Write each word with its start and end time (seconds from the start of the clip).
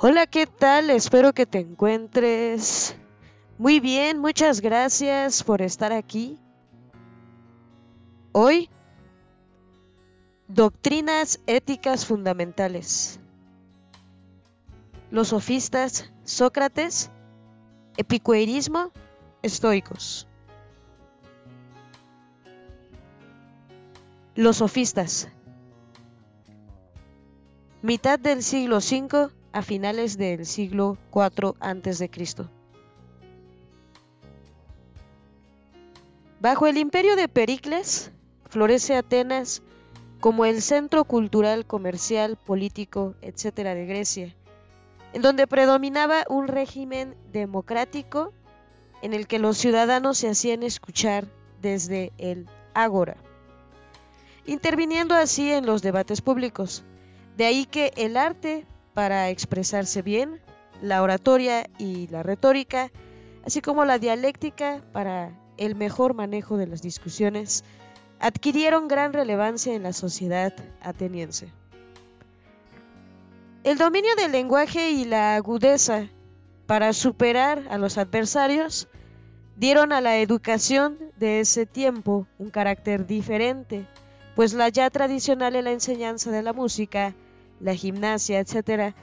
Hola, 0.00 0.28
¿qué 0.28 0.46
tal? 0.46 0.90
Espero 0.90 1.32
que 1.32 1.44
te 1.44 1.58
encuentres 1.58 2.94
muy 3.58 3.80
bien. 3.80 4.20
Muchas 4.20 4.60
gracias 4.60 5.42
por 5.42 5.60
estar 5.60 5.92
aquí. 5.92 6.38
Hoy, 8.30 8.70
doctrinas 10.46 11.40
éticas 11.48 12.06
fundamentales. 12.06 13.18
Los 15.10 15.28
sofistas, 15.28 16.12
Sócrates, 16.22 17.10
epicuerismo, 17.96 18.92
estoicos. 19.42 20.28
Los 24.36 24.58
sofistas. 24.58 25.26
Mitad 27.82 28.20
del 28.20 28.44
siglo 28.44 28.76
V 28.76 29.36
a 29.58 29.62
finales 29.62 30.16
del 30.16 30.46
siglo 30.46 30.96
IV 31.12 31.54
a.C. 31.60 32.10
Bajo 36.40 36.66
el 36.66 36.78
imperio 36.78 37.16
de 37.16 37.28
Pericles, 37.28 38.12
florece 38.48 38.94
Atenas 38.94 39.62
como 40.20 40.44
el 40.44 40.62
centro 40.62 41.04
cultural, 41.04 41.66
comercial, 41.66 42.36
político, 42.36 43.14
etc. 43.20 43.54
de 43.56 43.86
Grecia, 43.86 44.36
en 45.12 45.22
donde 45.22 45.46
predominaba 45.46 46.24
un 46.28 46.46
régimen 46.48 47.16
democrático 47.32 48.32
en 49.02 49.12
el 49.12 49.26
que 49.26 49.38
los 49.38 49.58
ciudadanos 49.58 50.18
se 50.18 50.28
hacían 50.28 50.62
escuchar 50.62 51.26
desde 51.60 52.12
el 52.18 52.48
ágora 52.74 53.16
interviniendo 54.48 55.14
así 55.14 55.52
en 55.52 55.66
los 55.66 55.82
debates 55.82 56.22
públicos. 56.22 56.82
De 57.36 57.44
ahí 57.44 57.66
que 57.66 57.92
el 57.96 58.16
arte 58.16 58.66
para 58.98 59.28
expresarse 59.30 60.02
bien, 60.02 60.40
la 60.82 61.02
oratoria 61.04 61.70
y 61.78 62.08
la 62.08 62.24
retórica, 62.24 62.90
así 63.44 63.60
como 63.60 63.84
la 63.84 64.00
dialéctica 64.00 64.82
para 64.90 65.38
el 65.56 65.76
mejor 65.76 66.14
manejo 66.14 66.56
de 66.56 66.66
las 66.66 66.82
discusiones, 66.82 67.62
adquirieron 68.18 68.88
gran 68.88 69.12
relevancia 69.12 69.72
en 69.72 69.84
la 69.84 69.92
sociedad 69.92 70.52
ateniense. 70.80 71.52
El 73.62 73.78
dominio 73.78 74.16
del 74.16 74.32
lenguaje 74.32 74.90
y 74.90 75.04
la 75.04 75.36
agudeza 75.36 76.08
para 76.66 76.92
superar 76.92 77.68
a 77.70 77.78
los 77.78 77.98
adversarios 77.98 78.88
dieron 79.54 79.92
a 79.92 80.00
la 80.00 80.16
educación 80.16 80.98
de 81.18 81.38
ese 81.38 81.66
tiempo 81.66 82.26
un 82.36 82.50
carácter 82.50 83.06
diferente 83.06 83.86
pues 84.34 84.54
la 84.54 84.68
ya 84.70 84.90
tradicional 84.90 85.54
en 85.54 85.66
la 85.66 85.72
enseñanza 85.72 86.32
de 86.32 86.42
la 86.42 86.52
música, 86.52 87.14
la 87.60 87.74
gimnasia, 87.74 88.40
etc., 88.40 88.94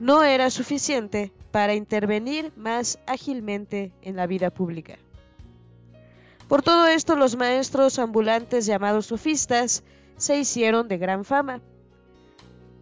no 0.00 0.24
era 0.24 0.50
suficiente 0.50 1.32
para 1.50 1.74
intervenir 1.74 2.52
más 2.56 2.98
ágilmente 3.06 3.92
en 4.02 4.16
la 4.16 4.26
vida 4.26 4.50
pública. 4.50 4.98
Por 6.48 6.62
todo 6.62 6.86
esto, 6.86 7.16
los 7.16 7.36
maestros 7.36 7.98
ambulantes 7.98 8.66
llamados 8.66 9.06
sofistas 9.06 9.84
se 10.16 10.38
hicieron 10.38 10.88
de 10.88 10.98
gran 10.98 11.24
fama. 11.24 11.60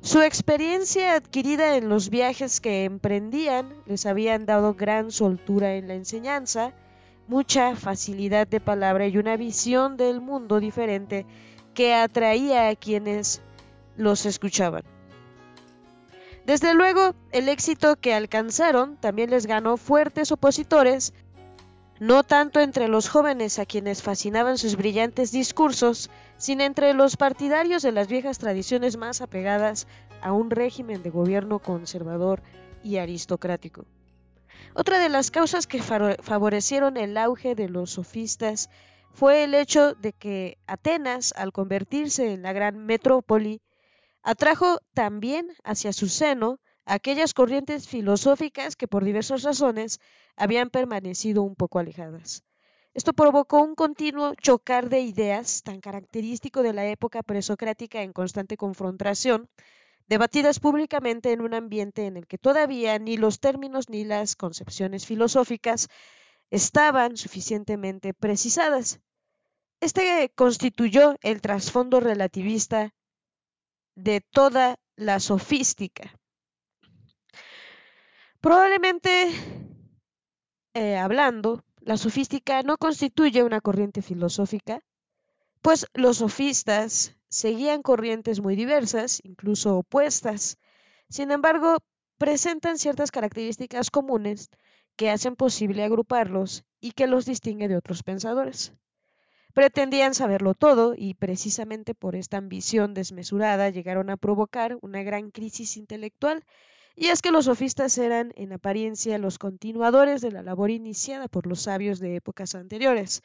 Su 0.03 0.23
experiencia 0.23 1.15
adquirida 1.15 1.77
en 1.77 1.89
los 1.91 2.09
viajes 2.09 2.61
que 2.61 2.85
emprendían 2.85 3.75
les 3.87 4.07
habían 4.07 4.47
dado 4.47 4.75
gran 4.75 5.11
soltura 5.11 5.75
en 5.75 5.89
la 5.89 5.95
enseñanza, 5.95 6.73
mucha 7.29 7.77
facilidad 7.77 8.49
de 8.49 8.61
palabra 8.61 9.07
y 9.07 9.19
una 9.19 9.37
visión 9.37 9.97
del 9.97 10.21
mundo 10.21 10.59
diferente 10.59 11.27
que 11.75 11.95
atraía 11.95 12.71
a 12.71 12.77
quienes 12.77 13.43
los 13.97 14.25
escuchaban. 14.27 14.83
Desde 16.47 16.75
luego, 16.75 17.15
el 17.33 17.49
éxito 17.49 17.97
que 17.97 18.15
alcanzaron 18.15 18.97
también 18.97 19.31
les 19.31 19.47
ganó 19.47 19.77
fuertes 19.77 20.33
opositores, 20.33 21.13
no 22.01 22.25
tanto 22.25 22.61
entre 22.61 22.89
los 22.89 23.09
jóvenes 23.09 23.59
a 23.59 23.67
quienes 23.67 24.03
fascinaban 24.03 24.57
sus 24.57 24.77
brillantes 24.77 25.33
discursos, 25.33 26.11
sino 26.39 26.65
entre 26.65 26.95
los 26.95 27.17
partidarios 27.17 27.83
de 27.83 27.93
las 27.93 28.09
viejas 28.09 28.39
tradiciones 28.39 28.97
más 28.97 29.21
apegadas 29.21 29.87
a 30.23 30.33
un 30.33 30.51
régimen 30.51 31.03
de 31.03 31.11
gobierno 31.11 31.59
conservador 31.59 32.43
y 32.83 32.97
aristocrático. 32.97 33.85
Otra 34.75 34.99
de 34.99 35.09
las 35.09 35.31
causas 35.31 35.67
que 35.67 35.83
favorecieron 35.83 36.97
el 36.97 37.17
auge 37.19 37.55
de 37.55 37.69
los 37.69 37.91
sofistas 37.91 38.71
fue 39.13 39.45
el 39.45 39.55
hecho 39.55 39.95
de 39.95 40.13
que 40.13 40.59
Atenas, 40.67 41.35
al 41.37 41.53
convertirse 41.53 42.33
en 42.33 42.43
la 42.43 42.53
gran 42.53 42.87
metrópoli, 42.87 43.61
atrajo 44.23 44.79
también 44.95 45.49
hacia 45.65 45.93
su 45.93 46.09
seno 46.09 46.61
aquellas 46.85 47.35
corrientes 47.35 47.89
filosóficas 47.89 48.77
que 48.77 48.89
por 48.89 49.05
diversas 49.05 49.43
razones 49.43 50.01
habían 50.37 50.71
permanecido 50.71 51.43
un 51.43 51.55
poco 51.55 51.79
alejadas. 51.79 52.43
Esto 52.93 53.13
provocó 53.13 53.63
un 53.63 53.77
continuo 53.77 54.35
chocar 54.35 54.89
de 54.89 55.01
ideas 55.01 55.63
tan 55.63 55.81
característico 55.81 56.63
de 56.63 56.73
la 56.73 56.87
época 56.87 57.23
presocrática 57.23 58.03
en 58.03 58.13
constante 58.13 58.57
confrontación, 58.57 59.49
debatidas 60.09 60.59
públicamente 60.59 61.31
en 61.31 61.41
un 61.41 61.55
ambiente 61.55 62.07
en 62.07 62.17
el 62.17 62.27
que 62.27 62.37
todavía 62.37 62.99
ni 62.99 63.17
los 63.17 63.39
términos 63.39 63.89
ni 63.89 64.05
las 64.05 64.35
concepciones 64.35 65.07
filosóficas 65.07 65.89
estaban 66.51 67.17
suficientemente 67.17 68.13
precisadas. 68.13 69.01
Este 69.81 70.33
constituyó 70.35 71.15
el 71.23 71.41
trasfondo 71.41 72.01
relativista 72.01 72.93
de 73.95 74.21
toda 74.21 74.77
la 74.97 75.21
sofística. 75.21 76.15
Probablemente, 78.41 79.31
eh, 80.75 80.97
hablando, 80.97 81.65
la 81.81 81.97
sofística 81.97 82.63
no 82.63 82.77
constituye 82.79 83.43
una 83.43 83.61
corriente 83.61 84.03
filosófica, 84.03 84.81
pues 85.63 85.87
los 85.95 86.19
sofistas 86.19 87.17
seguían 87.29 87.83
corrientes 87.83 88.41
muy 88.41 88.57
diversas, 88.57 89.21
incluso 89.25 89.79
opuestas. 89.79 90.59
Sin 91.09 91.31
embargo, 91.31 91.79
presentan 92.19 92.79
ciertas 92.79 93.11
características 93.11 93.91
comunes 93.91 94.51
que 94.97 95.11
hacen 95.11 95.37
posible 95.37 95.85
agruparlos 95.85 96.65
y 96.81 96.93
que 96.93 97.07
los 97.07 97.25
distingue 97.25 97.69
de 97.69 97.77
otros 97.77 98.03
pensadores. 98.03 98.73
Pretendían 99.55 100.15
saberlo 100.15 100.55
todo 100.55 100.95
y 100.97 101.15
precisamente 101.15 101.95
por 101.95 102.15
esta 102.15 102.37
ambición 102.37 102.95
desmesurada 102.95 103.69
llegaron 103.69 104.09
a 104.09 104.17
provocar 104.17 104.79
una 104.81 105.03
gran 105.03 105.31
crisis 105.31 105.77
intelectual 105.77 106.45
y 106.95 107.07
es 107.07 107.21
que 107.21 107.33
los 107.33 107.47
sofistas 107.47 107.99
eran 107.99 108.33
en 108.37 108.53
apariencia 108.53 109.19
los 109.19 109.39
continuadores 109.39 110.21
de 110.21 110.31
la 110.31 110.43
labor 110.43 110.71
iniciada 110.71 111.27
por 111.27 111.47
los 111.47 111.63
sabios 111.63 111.99
de 111.99 112.17
épocas 112.17 112.55
anteriores. 112.55 113.23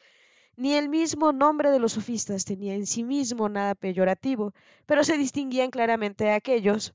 Ni 0.56 0.74
el 0.74 0.88
mismo 0.88 1.32
nombre 1.32 1.70
de 1.70 1.78
los 1.78 1.92
sofistas 1.92 2.44
tenía 2.44 2.74
en 2.74 2.86
sí 2.86 3.04
mismo 3.04 3.48
nada 3.48 3.74
peyorativo, 3.74 4.54
pero 4.86 5.04
se 5.04 5.18
distinguían 5.18 5.70
claramente 5.70 6.24
de 6.24 6.32
aquellos, 6.32 6.94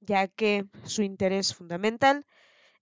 ya 0.00 0.28
que 0.28 0.66
su 0.84 1.02
interés 1.02 1.54
fundamental 1.54 2.24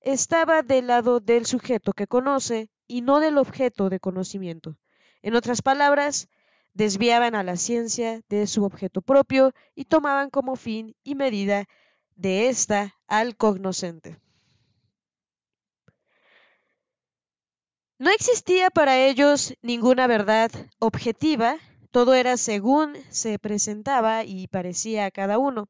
estaba 0.01 0.63
del 0.63 0.89
lado 0.89 1.19
del 1.21 1.47
sujeto 1.47 1.93
que 1.93 2.07
conoce 2.07 2.71
y 2.87 3.01
no 3.01 3.19
del 3.19 3.39
objeto 3.39 3.89
de 3.89 3.99
conocimiento. 3.99 4.77
En 5.23 5.35
otras 5.35 5.63
palabras, 5.63 6.29
desviaban 6.75 7.35
a 7.35 7.43
la 7.43 7.57
ciencia 7.57 8.23
de 8.29 8.47
su 8.47 8.65
objeto 8.65 9.03
propio 9.03 9.53
y 9.75 9.85
tomaban 9.85 10.31
como 10.31 10.57
fin 10.57 10.95
y 11.03 11.15
medida 11.15 11.67
de 12.15 12.49
ésta 12.49 12.95
al 13.07 13.37
cognoscente. 13.37 14.19
No 17.99 18.11
existía 18.11 18.71
para 18.71 18.99
ellos 18.99 19.55
ninguna 19.61 20.07
verdad 20.07 20.51
objetiva, 20.79 21.57
todo 21.91 22.15
era 22.15 22.37
según 22.37 22.97
se 23.11 23.39
presentaba 23.41 24.25
y 24.25 24.47
parecía 24.47 25.07
a 25.07 25.11
cada 25.11 25.39
uno. 25.39 25.69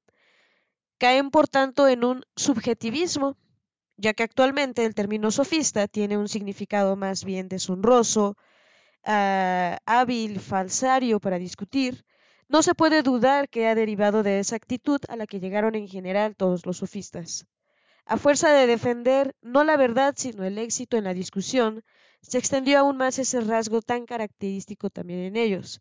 Caen, 0.99 1.31
por 1.31 1.49
tanto, 1.49 1.89
en 1.89 2.05
un 2.05 2.25
subjetivismo 2.37 3.37
ya 3.99 4.15
que 4.15 4.23
actualmente 4.23 4.85
el 4.85 4.95
término 4.95 5.31
sofista 5.31 5.89
tiene 5.89 6.17
un 6.17 6.29
significado 6.29 6.97
más 6.97 7.25
bien 7.25 7.49
deshonroso, 7.49 8.37
ah, 9.09 9.79
hábil, 9.87 10.39
falsario 10.39 11.19
para 11.19 11.39
discutir, 11.39 12.05
no 12.49 12.63
se 12.63 12.75
puede 12.75 13.03
dudar 13.03 13.49
que 13.49 13.67
ha 13.67 13.75
derivado 13.75 14.23
de 14.23 14.39
esa 14.39 14.57
actitud 14.57 15.01
a 15.09 15.17
la 15.17 15.27
que 15.27 15.41
llegaron 15.41 15.75
en 15.75 15.89
general 15.89 16.37
todos 16.37 16.67
los 16.67 16.79
sofistas. 16.79 17.47
A 18.07 18.17
fuerza 18.19 18.51
de 18.53 18.67
defender 18.67 19.35
no 19.43 19.65
la 19.65 19.77
verdad, 19.77 20.15
sino 20.17 20.45
el 20.45 20.59
éxito 20.59 20.97
en 20.97 21.05
la 21.05 21.15
discusión, 21.15 21.85
se 22.23 22.39
extendió 22.39 22.79
aún 22.79 22.97
más 22.97 23.19
ese 23.19 23.41
rasgo 23.41 23.83
tan 23.83 24.07
característico 24.07 24.91
también 24.91 25.21
en 25.21 25.37
ellos, 25.37 25.81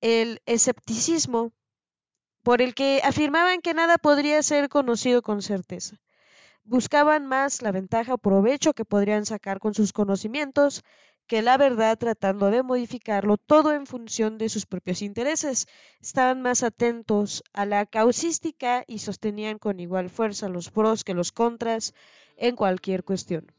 el 0.00 0.40
escepticismo, 0.46 1.52
por 2.42 2.62
el 2.62 2.74
que 2.74 3.00
afirmaban 3.04 3.60
que 3.60 3.74
nada 3.74 3.98
podría 3.98 4.42
ser 4.42 4.68
conocido 4.68 5.22
con 5.22 5.42
certeza 5.42 6.00
buscaban 6.64 7.26
más 7.26 7.62
la 7.62 7.72
ventaja 7.72 8.14
o 8.14 8.18
provecho 8.18 8.72
que 8.72 8.84
podrían 8.84 9.26
sacar 9.26 9.60
con 9.60 9.74
sus 9.74 9.92
conocimientos 9.92 10.82
que 11.26 11.42
la 11.42 11.56
verdad 11.56 11.98
tratando 11.98 12.50
de 12.50 12.62
modificarlo 12.62 13.36
todo 13.36 13.72
en 13.72 13.86
función 13.86 14.38
de 14.38 14.48
sus 14.48 14.66
propios 14.66 15.02
intereses. 15.02 15.66
Estaban 16.00 16.42
más 16.42 16.62
atentos 16.62 17.42
a 17.52 17.64
la 17.64 17.86
causística 17.86 18.84
y 18.86 18.98
sostenían 18.98 19.58
con 19.58 19.80
igual 19.80 20.10
fuerza 20.10 20.48
los 20.48 20.70
pros 20.70 21.04
que 21.04 21.14
los 21.14 21.32
contras 21.32 21.94
en 22.36 22.56
cualquier 22.56 23.04
cuestión. 23.04 23.52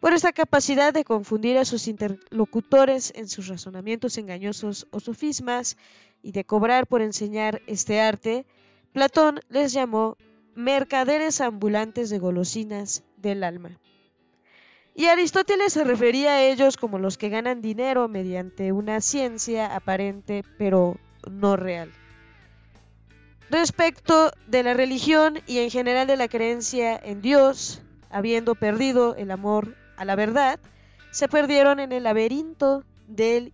Por 0.00 0.12
esta 0.12 0.32
capacidad 0.32 0.92
de 0.92 1.04
confundir 1.04 1.56
a 1.56 1.64
sus 1.64 1.88
interlocutores 1.88 3.12
en 3.16 3.28
sus 3.28 3.48
razonamientos 3.48 4.18
engañosos 4.18 4.86
o 4.90 5.00
sofismas 5.00 5.76
y 6.22 6.32
de 6.32 6.44
cobrar 6.44 6.86
por 6.86 7.00
enseñar 7.00 7.62
este 7.66 8.00
arte, 8.00 8.46
Platón 8.92 9.40
les 9.48 9.72
llamó 9.72 10.16
mercaderes 10.54 11.40
ambulantes 11.40 12.10
de 12.10 12.18
golosinas 12.18 13.04
del 13.16 13.44
alma. 13.44 13.78
Y 14.98 15.08
Aristóteles 15.08 15.74
se 15.74 15.84
refería 15.84 16.36
a 16.36 16.42
ellos 16.42 16.78
como 16.78 16.98
los 16.98 17.18
que 17.18 17.28
ganan 17.28 17.60
dinero 17.60 18.08
mediante 18.08 18.72
una 18.72 19.02
ciencia 19.02 19.76
aparente 19.76 20.42
pero 20.56 20.98
no 21.30 21.54
real. 21.56 21.92
Respecto 23.50 24.32
de 24.46 24.62
la 24.62 24.72
religión 24.72 25.38
y 25.46 25.58
en 25.58 25.70
general 25.70 26.06
de 26.06 26.16
la 26.16 26.28
creencia 26.28 26.96
en 26.96 27.20
Dios, 27.20 27.82
habiendo 28.08 28.54
perdido 28.54 29.14
el 29.16 29.30
amor 29.30 29.76
a 29.98 30.06
la 30.06 30.16
verdad, 30.16 30.58
se 31.10 31.28
perdieron 31.28 31.78
en 31.78 31.92
el 31.92 32.04
laberinto 32.04 32.82
del 33.06 33.52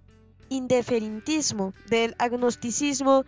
indiferintismo, 0.48 1.74
del 1.88 2.14
agnosticismo 2.18 3.24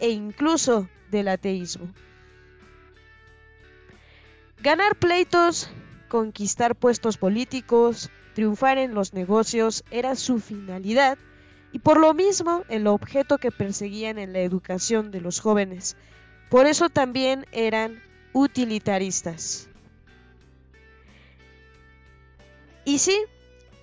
e 0.00 0.08
incluso 0.08 0.88
del 1.10 1.28
ateísmo. 1.28 1.92
Ganar 4.62 4.96
pleitos 4.96 5.70
conquistar 6.08 6.74
puestos 6.74 7.16
políticos, 7.16 8.10
triunfar 8.34 8.78
en 8.78 8.94
los 8.94 9.14
negocios 9.14 9.84
era 9.90 10.16
su 10.16 10.40
finalidad 10.40 11.18
y 11.72 11.80
por 11.80 12.00
lo 12.00 12.14
mismo 12.14 12.64
el 12.68 12.86
objeto 12.86 13.38
que 13.38 13.50
perseguían 13.50 14.18
en 14.18 14.32
la 14.32 14.40
educación 14.40 15.10
de 15.10 15.20
los 15.20 15.40
jóvenes. 15.40 15.96
Por 16.48 16.66
eso 16.66 16.88
también 16.88 17.46
eran 17.52 18.02
utilitaristas. 18.32 19.68
Y 22.84 22.98
sí, 22.98 23.18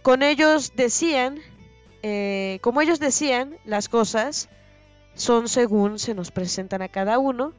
con 0.02 0.24
ellos 0.24 0.74
decían, 0.76 1.38
eh, 2.02 2.60
como 2.62 2.82
ellos 2.82 3.00
decían, 3.00 3.58
las 3.66 3.88
cosas 3.88 4.50
son 5.14 5.48
según 5.48 6.00
se 6.00 6.16
nos 6.16 6.32
presentan 6.32 6.82
a 6.82 6.90
cada 6.90 7.20
uno 7.20 7.54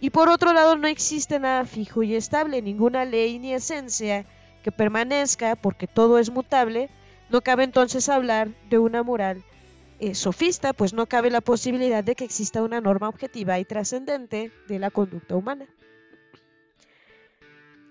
y 0.00 0.10
por 0.10 0.28
otro 0.28 0.52
lado, 0.52 0.76
no 0.76 0.86
existe 0.86 1.38
nada 1.38 1.64
fijo 1.64 2.02
y 2.02 2.14
estable, 2.14 2.62
ninguna 2.62 3.04
ley 3.04 3.38
ni 3.38 3.52
esencia 3.52 4.24
que 4.62 4.70
permanezca, 4.70 5.56
porque 5.56 5.86
todo 5.86 6.18
es 6.18 6.30
mutable. 6.30 6.88
No 7.30 7.40
cabe 7.40 7.64
entonces 7.64 8.08
hablar 8.08 8.48
de 8.70 8.78
una 8.78 9.02
moral 9.02 9.42
eh, 10.00 10.14
sofista, 10.14 10.72
pues 10.72 10.92
no 10.92 11.06
cabe 11.06 11.30
la 11.30 11.40
posibilidad 11.40 12.04
de 12.04 12.14
que 12.14 12.24
exista 12.24 12.62
una 12.62 12.80
norma 12.80 13.08
objetiva 13.08 13.58
y 13.58 13.64
trascendente 13.64 14.52
de 14.68 14.78
la 14.78 14.90
conducta 14.90 15.34
humana. 15.34 15.66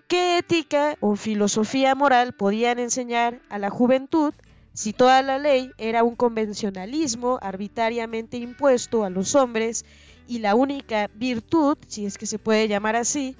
¿Qué 0.08 0.38
ética 0.38 0.96
o 1.00 1.16
filosofía 1.16 1.94
moral 1.94 2.32
podían 2.32 2.78
enseñar 2.78 3.42
a 3.50 3.58
la 3.58 3.68
juventud 3.68 4.32
si 4.72 4.94
toda 4.94 5.20
la 5.20 5.38
ley 5.38 5.70
era 5.76 6.02
un 6.02 6.16
convencionalismo 6.16 7.38
arbitrariamente 7.42 8.38
impuesto 8.38 9.04
a 9.04 9.10
los 9.10 9.34
hombres 9.34 9.84
y 10.28 10.38
la 10.40 10.54
única 10.54 11.10
virtud, 11.14 11.78
si 11.88 12.04
es 12.06 12.18
que 12.18 12.26
se 12.26 12.38
puede 12.38 12.68
llamar 12.68 12.94
así, 12.94 13.34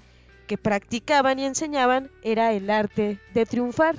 que 0.47 0.57
practicaban 0.57 1.39
y 1.39 1.45
enseñaban 1.45 2.11
era 2.23 2.53
el 2.53 2.71
arte 2.71 3.21
de 3.35 3.47
triunfar. 3.47 3.97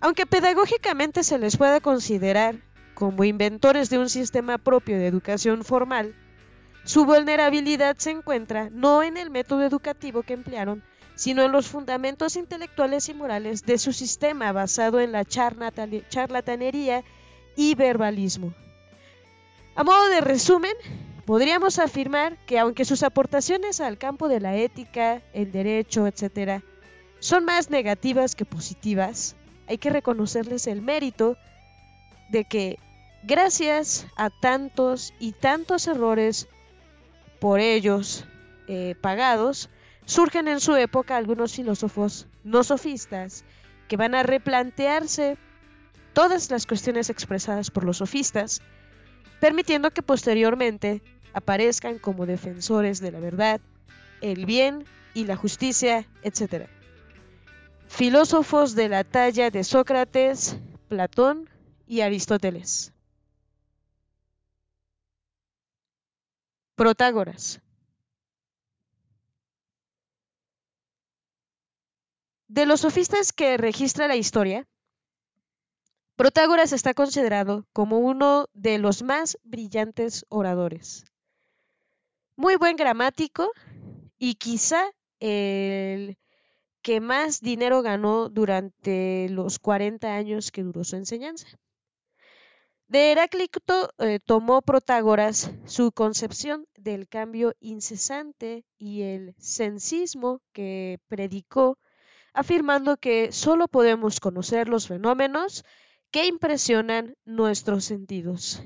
Aunque 0.00 0.24
pedagógicamente 0.24 1.24
se 1.24 1.38
les 1.38 1.56
puede 1.56 1.80
considerar 1.80 2.54
como 2.94 3.24
inventores 3.24 3.90
de 3.90 3.98
un 3.98 4.08
sistema 4.08 4.56
propio 4.56 4.96
de 4.96 5.08
educación 5.08 5.64
formal, 5.64 6.14
su 6.84 7.04
vulnerabilidad 7.04 7.96
se 7.98 8.12
encuentra 8.12 8.70
no 8.70 9.02
en 9.02 9.16
el 9.16 9.30
método 9.30 9.64
educativo 9.64 10.22
que 10.22 10.34
emplearon, 10.34 10.84
sino 11.16 11.42
en 11.42 11.50
los 11.50 11.66
fundamentos 11.66 12.36
intelectuales 12.36 13.08
y 13.08 13.14
morales 13.14 13.64
de 13.64 13.78
su 13.78 13.92
sistema 13.92 14.52
basado 14.52 15.00
en 15.00 15.10
la 15.10 15.24
charlatanería 15.24 17.02
y 17.56 17.74
verbalismo. 17.74 18.54
A 19.78 19.84
modo 19.84 20.08
de 20.08 20.20
resumen, 20.20 20.72
podríamos 21.24 21.78
afirmar 21.78 22.36
que 22.46 22.58
aunque 22.58 22.84
sus 22.84 23.04
aportaciones 23.04 23.80
al 23.80 23.96
campo 23.96 24.26
de 24.26 24.40
la 24.40 24.56
ética, 24.56 25.22
el 25.32 25.52
derecho, 25.52 26.08
etc., 26.08 26.64
son 27.20 27.44
más 27.44 27.70
negativas 27.70 28.34
que 28.34 28.44
positivas, 28.44 29.36
hay 29.68 29.78
que 29.78 29.90
reconocerles 29.90 30.66
el 30.66 30.82
mérito 30.82 31.36
de 32.28 32.44
que 32.44 32.80
gracias 33.22 34.08
a 34.16 34.30
tantos 34.30 35.14
y 35.20 35.30
tantos 35.30 35.86
errores 35.86 36.48
por 37.38 37.60
ellos 37.60 38.24
eh, 38.66 38.96
pagados, 39.00 39.70
surgen 40.06 40.48
en 40.48 40.58
su 40.58 40.74
época 40.74 41.16
algunos 41.16 41.54
filósofos 41.54 42.26
no 42.42 42.64
sofistas 42.64 43.44
que 43.86 43.96
van 43.96 44.16
a 44.16 44.24
replantearse 44.24 45.38
todas 46.14 46.50
las 46.50 46.66
cuestiones 46.66 47.10
expresadas 47.10 47.70
por 47.70 47.84
los 47.84 47.98
sofistas 47.98 48.60
permitiendo 49.40 49.90
que 49.90 50.02
posteriormente 50.02 51.02
aparezcan 51.32 51.98
como 51.98 52.26
defensores 52.26 53.00
de 53.00 53.12
la 53.12 53.20
verdad, 53.20 53.60
el 54.20 54.46
bien 54.46 54.84
y 55.14 55.24
la 55.24 55.36
justicia, 55.36 56.06
etc. 56.22 56.68
Filósofos 57.86 58.74
de 58.74 58.88
la 58.88 59.04
talla 59.04 59.50
de 59.50 59.64
Sócrates, 59.64 60.56
Platón 60.88 61.48
y 61.86 62.00
Aristóteles. 62.00 62.92
Protágoras. 66.74 67.60
De 72.46 72.64
los 72.66 72.80
sofistas 72.80 73.32
que 73.32 73.56
registra 73.56 74.08
la 74.08 74.16
historia, 74.16 74.66
Protágoras 76.18 76.72
está 76.72 76.94
considerado 76.94 77.64
como 77.72 78.00
uno 78.00 78.48
de 78.52 78.78
los 78.78 79.04
más 79.04 79.38
brillantes 79.44 80.26
oradores. 80.28 81.04
Muy 82.34 82.56
buen 82.56 82.74
gramático 82.74 83.52
y 84.18 84.34
quizá 84.34 84.82
el 85.20 86.18
que 86.82 87.00
más 87.00 87.40
dinero 87.40 87.82
ganó 87.82 88.30
durante 88.30 89.28
los 89.30 89.60
40 89.60 90.12
años 90.12 90.50
que 90.50 90.64
duró 90.64 90.82
su 90.82 90.96
enseñanza. 90.96 91.46
De 92.88 93.12
Heráclito 93.12 93.90
eh, 93.98 94.18
tomó 94.18 94.60
Protágoras 94.60 95.52
su 95.66 95.92
concepción 95.92 96.66
del 96.74 97.06
cambio 97.06 97.54
incesante 97.60 98.64
y 98.76 99.02
el 99.02 99.36
sensismo 99.38 100.42
que 100.52 100.98
predicó, 101.06 101.78
afirmando 102.32 102.96
que 102.96 103.30
solo 103.30 103.68
podemos 103.68 104.18
conocer 104.18 104.68
los 104.68 104.88
fenómenos 104.88 105.64
que 106.10 106.26
impresionan 106.26 107.14
nuestros 107.24 107.84
sentidos. 107.84 108.62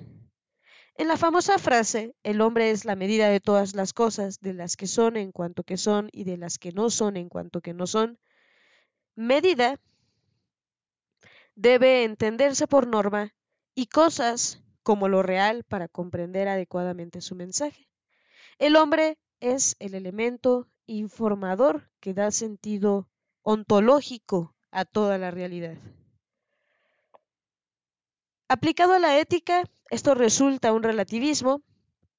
En 0.95 1.09
la 1.09 1.17
famosa 1.17 1.59
frase, 1.59 2.15
el 2.23 2.41
hombre 2.41 2.71
es 2.71 2.85
la 2.85 2.97
medida 2.97 3.29
de 3.29 3.41
todas 3.41 3.75
las 3.75 3.93
cosas, 3.93 4.41
de 4.41 4.53
las 4.53 4.77
que 4.77 4.87
son 4.87 5.17
en 5.17 5.33
cuanto 5.33 5.65
que 5.65 5.77
son 5.77 6.09
y 6.13 6.25
de 6.25 6.37
las 6.37 6.59
que 6.59 6.73
no 6.73 6.91
son 6.91 7.17
en 7.17 7.29
cuanto 7.29 7.61
que 7.61 7.75
no 7.75 7.87
son, 7.87 8.19
medida 9.17 9.81
debe 11.55 12.05
entenderse 12.05 12.67
por 12.67 12.87
norma 12.87 13.35
y 13.75 13.87
cosas 13.87 14.63
como 14.83 15.09
lo 15.09 15.23
real 15.23 15.65
para 15.65 15.89
comprender 15.89 16.49
adecuadamente 16.49 17.21
su 17.21 17.35
mensaje. 17.35 17.89
El 18.59 18.77
hombre 18.77 19.19
es 19.41 19.77
el 19.79 19.95
elemento 19.95 20.69
informador 20.87 21.91
que 22.01 22.15
da 22.15 22.31
sentido 22.31 23.09
ontológico 23.43 24.55
a 24.71 24.85
toda 24.85 25.19
la 25.19 25.31
realidad. 25.31 25.79
Aplicado 28.53 28.93
a 28.93 28.99
la 28.99 29.19
ética, 29.19 29.65
esto 29.89 30.15
resulta 30.15 30.75
un 30.75 30.83
relativismo, 30.83 31.63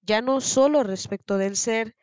ya 0.02 0.20
no 0.24 0.42
solo 0.42 0.82
respecto 0.82 1.38
del 1.38 1.56
ser, 1.56 1.96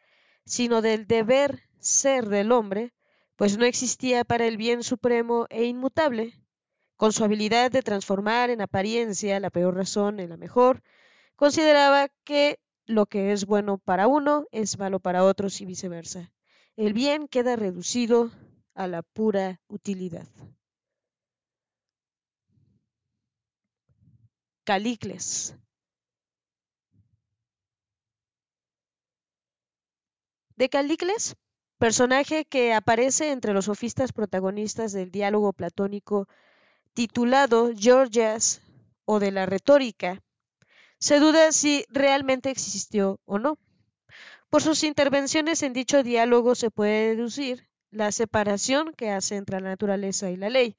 sino 0.45 0.83
del 0.83 1.09
deber 1.09 1.65
ser 1.81 2.29
del 2.29 2.53
hombre, 2.53 2.95
pues 3.35 3.59
no 3.59 3.65
existía 3.65 4.25
para 4.25 4.47
el 4.47 4.57
bien 4.57 4.85
supremo 4.85 5.47
e 5.51 5.65
inmutable, 5.65 6.39
con 6.97 7.13
su 7.13 7.25
habilidad 7.25 7.73
de 7.73 7.83
transformar 7.83 8.51
en 8.51 8.61
apariencia 8.61 9.41
la 9.41 9.51
peor 9.51 9.75
razón 9.75 10.21
en 10.21 10.29
la 10.29 10.37
mejor, 10.37 10.85
consideraba 11.35 12.09
que 12.23 12.61
lo 12.87 13.07
que 13.07 13.33
es 13.33 13.47
bueno 13.47 13.79
para 13.79 14.07
uno 14.07 14.45
es 14.53 14.79
malo 14.79 15.01
para 15.01 15.25
otros 15.25 15.61
y 15.61 15.65
viceversa. 15.65 16.33
El 16.77 16.93
bien 16.93 17.27
queda 17.27 17.57
reducido 17.57 18.31
a 18.77 18.87
la 18.87 19.03
pura 19.03 19.61
utilidad. 19.67 20.29
Calicles. 24.71 25.57
De 30.55 30.69
Calicles, 30.69 31.35
personaje 31.79 32.45
que 32.45 32.73
aparece 32.73 33.33
entre 33.33 33.53
los 33.53 33.65
sofistas 33.65 34.13
protagonistas 34.13 34.93
del 34.93 35.11
diálogo 35.11 35.53
platónico 35.53 36.29
titulado 36.95 37.73
Georgias 37.77 38.63
o 39.07 39.19
de 39.19 39.33
la 39.33 39.45
retórica, 39.45 40.23
se 41.01 41.19
duda 41.19 41.51
si 41.51 41.85
realmente 41.89 42.49
existió 42.51 43.19
o 43.25 43.41
no. 43.41 43.59
Por 44.51 44.63
sus 44.63 44.85
intervenciones 44.85 45.65
en 45.65 45.73
dicho 45.73 46.05
diálogo 46.05 46.55
se 46.55 46.71
puede 46.71 47.17
deducir 47.17 47.69
la 47.91 48.13
separación 48.13 48.93
que 48.97 49.11
hace 49.11 49.35
entre 49.35 49.61
la 49.61 49.71
naturaleza 49.71 50.31
y 50.31 50.37
la 50.37 50.49
ley. 50.49 50.77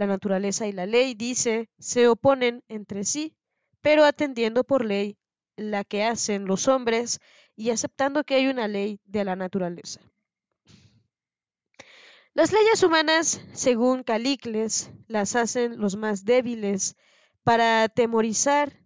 La 0.00 0.06
naturaleza 0.06 0.66
y 0.66 0.72
la 0.72 0.86
ley, 0.86 1.12
dice, 1.12 1.68
se 1.78 2.08
oponen 2.08 2.64
entre 2.68 3.04
sí, 3.04 3.36
pero 3.82 4.06
atendiendo 4.06 4.64
por 4.64 4.82
ley 4.82 5.18
la 5.56 5.84
que 5.84 6.04
hacen 6.04 6.46
los 6.46 6.68
hombres 6.68 7.20
y 7.54 7.68
aceptando 7.68 8.24
que 8.24 8.36
hay 8.36 8.46
una 8.46 8.66
ley 8.66 8.98
de 9.04 9.24
la 9.24 9.36
naturaleza. 9.36 10.00
Las 12.32 12.50
leyes 12.50 12.82
humanas, 12.82 13.44
según 13.52 14.02
Calicles, 14.02 14.90
las 15.06 15.36
hacen 15.36 15.78
los 15.78 15.96
más 15.96 16.24
débiles 16.24 16.96
para 17.42 17.82
atemorizar 17.82 18.80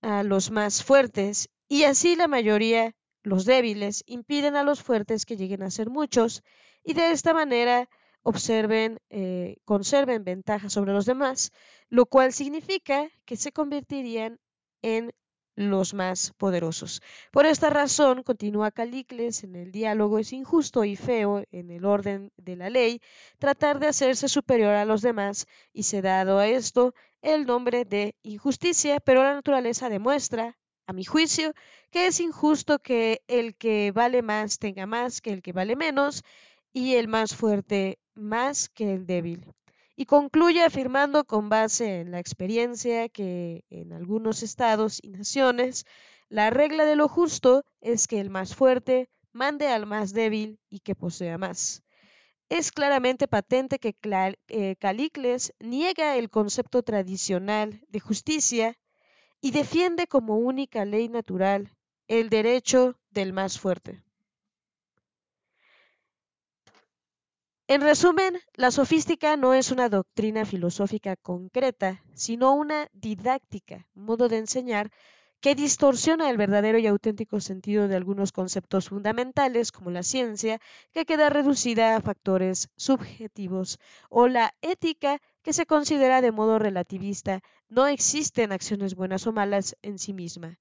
a 0.00 0.22
los 0.22 0.50
más 0.50 0.82
fuertes 0.82 1.50
y 1.68 1.82
así 1.82 2.16
la 2.16 2.26
mayoría, 2.26 2.96
los 3.22 3.44
débiles, 3.44 4.02
impiden 4.06 4.56
a 4.56 4.62
los 4.62 4.82
fuertes 4.82 5.26
que 5.26 5.36
lleguen 5.36 5.62
a 5.62 5.70
ser 5.70 5.90
muchos 5.90 6.42
y 6.82 6.94
de 6.94 7.10
esta 7.10 7.34
manera 7.34 7.90
observen, 8.26 8.98
eh, 9.08 9.58
conserven 9.64 10.24
ventaja 10.24 10.68
sobre 10.68 10.92
los 10.92 11.06
demás, 11.06 11.52
lo 11.88 12.06
cual 12.06 12.32
significa 12.32 13.08
que 13.24 13.36
se 13.36 13.52
convertirían 13.52 14.40
en 14.82 15.12
los 15.54 15.94
más 15.94 16.32
poderosos. 16.36 17.02
Por 17.30 17.46
esta 17.46 17.70
razón, 17.70 18.24
continúa 18.24 18.72
Calicles, 18.72 19.44
en 19.44 19.54
el 19.54 19.70
diálogo 19.70 20.18
es 20.18 20.32
injusto 20.32 20.82
y 20.84 20.96
feo 20.96 21.44
en 21.52 21.70
el 21.70 21.84
orden 21.84 22.32
de 22.36 22.56
la 22.56 22.68
ley 22.68 23.00
tratar 23.38 23.78
de 23.78 23.86
hacerse 23.86 24.28
superior 24.28 24.74
a 24.74 24.84
los 24.84 25.02
demás 25.02 25.46
y 25.72 25.84
se 25.84 26.02
dado 26.02 26.40
a 26.40 26.48
esto 26.48 26.94
el 27.22 27.46
nombre 27.46 27.84
de 27.84 28.16
injusticia, 28.24 28.98
pero 28.98 29.22
la 29.22 29.34
naturaleza 29.34 29.88
demuestra, 29.88 30.58
a 30.88 30.92
mi 30.92 31.04
juicio, 31.04 31.52
que 31.90 32.06
es 32.06 32.18
injusto 32.18 32.80
que 32.80 33.22
el 33.28 33.56
que 33.56 33.92
vale 33.92 34.22
más 34.22 34.58
tenga 34.58 34.86
más 34.86 35.20
que 35.20 35.32
el 35.32 35.42
que 35.42 35.52
vale 35.52 35.76
menos 35.76 36.24
y 36.72 36.94
el 36.94 37.08
más 37.08 37.34
fuerte 37.34 37.98
más 38.14 38.68
que 38.68 38.94
el 38.94 39.06
débil 39.06 39.46
y 39.96 40.04
concluye 40.04 40.62
afirmando 40.62 41.24
con 41.24 41.48
base 41.48 42.00
en 42.00 42.10
la 42.10 42.20
experiencia 42.20 43.08
que 43.08 43.64
en 43.70 43.92
algunos 43.92 44.42
estados 44.42 45.00
y 45.02 45.08
naciones 45.08 45.86
la 46.28 46.50
regla 46.50 46.84
de 46.84 46.96
lo 46.96 47.08
justo 47.08 47.64
es 47.80 48.06
que 48.06 48.20
el 48.20 48.30
más 48.30 48.54
fuerte 48.54 49.08
mande 49.32 49.68
al 49.68 49.86
más 49.86 50.12
débil 50.12 50.58
y 50.68 50.80
que 50.80 50.94
posea 50.94 51.38
más. 51.38 51.82
Es 52.48 52.72
claramente 52.72 53.26
patente 53.26 53.78
que 53.78 53.96
eh, 54.48 54.76
Calicles 54.78 55.52
niega 55.60 56.16
el 56.16 56.30
concepto 56.30 56.82
tradicional 56.82 57.82
de 57.88 58.00
justicia 58.00 58.78
y 59.40 59.50
defiende 59.50 60.06
como 60.06 60.36
única 60.36 60.84
ley 60.84 61.08
natural 61.08 61.70
el 62.06 62.28
derecho 62.28 62.98
del 63.10 63.32
más 63.32 63.58
fuerte. 63.58 64.05
En 67.68 67.80
resumen, 67.80 68.38
la 68.54 68.70
sofística 68.70 69.36
no 69.36 69.52
es 69.52 69.72
una 69.72 69.88
doctrina 69.88 70.44
filosófica 70.44 71.16
concreta, 71.16 72.00
sino 72.14 72.54
una 72.54 72.88
didáctica, 72.92 73.88
modo 73.92 74.28
de 74.28 74.38
enseñar 74.38 74.92
que 75.40 75.56
distorsiona 75.56 76.30
el 76.30 76.36
verdadero 76.36 76.78
y 76.78 76.86
auténtico 76.86 77.40
sentido 77.40 77.88
de 77.88 77.96
algunos 77.96 78.30
conceptos 78.30 78.88
fundamentales 78.90 79.72
como 79.72 79.90
la 79.90 80.04
ciencia, 80.04 80.60
que 80.92 81.06
queda 81.06 81.28
reducida 81.28 81.96
a 81.96 82.00
factores 82.00 82.68
subjetivos, 82.76 83.80
o 84.10 84.28
la 84.28 84.54
ética, 84.62 85.20
que 85.42 85.52
se 85.52 85.66
considera 85.66 86.20
de 86.20 86.30
modo 86.30 86.60
relativista, 86.60 87.40
no 87.68 87.88
existen 87.88 88.52
acciones 88.52 88.94
buenas 88.94 89.26
o 89.26 89.32
malas 89.32 89.76
en 89.82 89.98
sí 89.98 90.12
misma, 90.12 90.60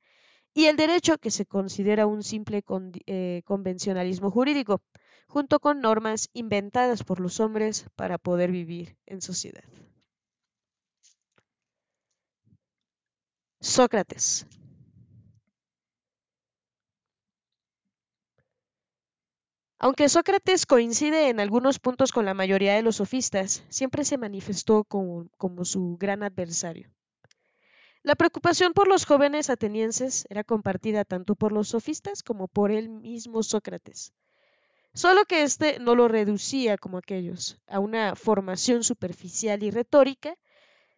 y 0.55 0.65
el 0.65 0.75
derecho, 0.75 1.19
que 1.19 1.29
se 1.29 1.45
considera 1.45 2.07
un 2.07 2.23
simple 2.23 2.63
eh, 3.05 3.43
convencionalismo 3.45 4.31
jurídico 4.31 4.81
junto 5.27 5.59
con 5.59 5.81
normas 5.81 6.29
inventadas 6.33 7.03
por 7.03 7.19
los 7.19 7.39
hombres 7.39 7.85
para 7.95 8.17
poder 8.17 8.51
vivir 8.51 8.97
en 9.05 9.21
sociedad. 9.21 9.63
Sócrates. 13.59 14.45
Aunque 19.77 20.07
Sócrates 20.07 20.65
coincide 20.65 21.29
en 21.29 21.39
algunos 21.39 21.79
puntos 21.79 22.11
con 22.11 22.25
la 22.25 22.33
mayoría 22.33 22.75
de 22.75 22.81
los 22.81 22.95
sofistas, 22.95 23.63
siempre 23.69 24.05
se 24.05 24.17
manifestó 24.17 24.83
como, 24.83 25.29
su 25.65 25.97
gran 25.99 26.23
adversario. 26.23 26.89
La 28.01 28.15
preocupación 28.15 28.73
por 28.73 28.87
los 28.87 29.05
jóvenes 29.05 29.49
atenienses 29.49 30.25
era 30.29 30.43
compartida 30.43 31.03
tanto 31.03 31.35
por 31.35 31.51
los 31.51 31.67
sofistas 31.69 32.23
como 32.23 32.47
por 32.47 32.71
el 32.71 32.89
mismo 32.89 33.43
Sócrates. 33.43 34.13
Solo 34.95 35.25
que 35.25 35.43
éste 35.43 35.77
no 35.79 35.93
lo 35.93 36.07
reducía 36.07 36.77
como 36.77 36.97
aquellos 36.97 37.59
a 37.67 37.79
una 37.79 38.15
formación 38.15 38.81
superficial 38.81 39.61
y 39.61 39.69
retórica, 39.69 40.37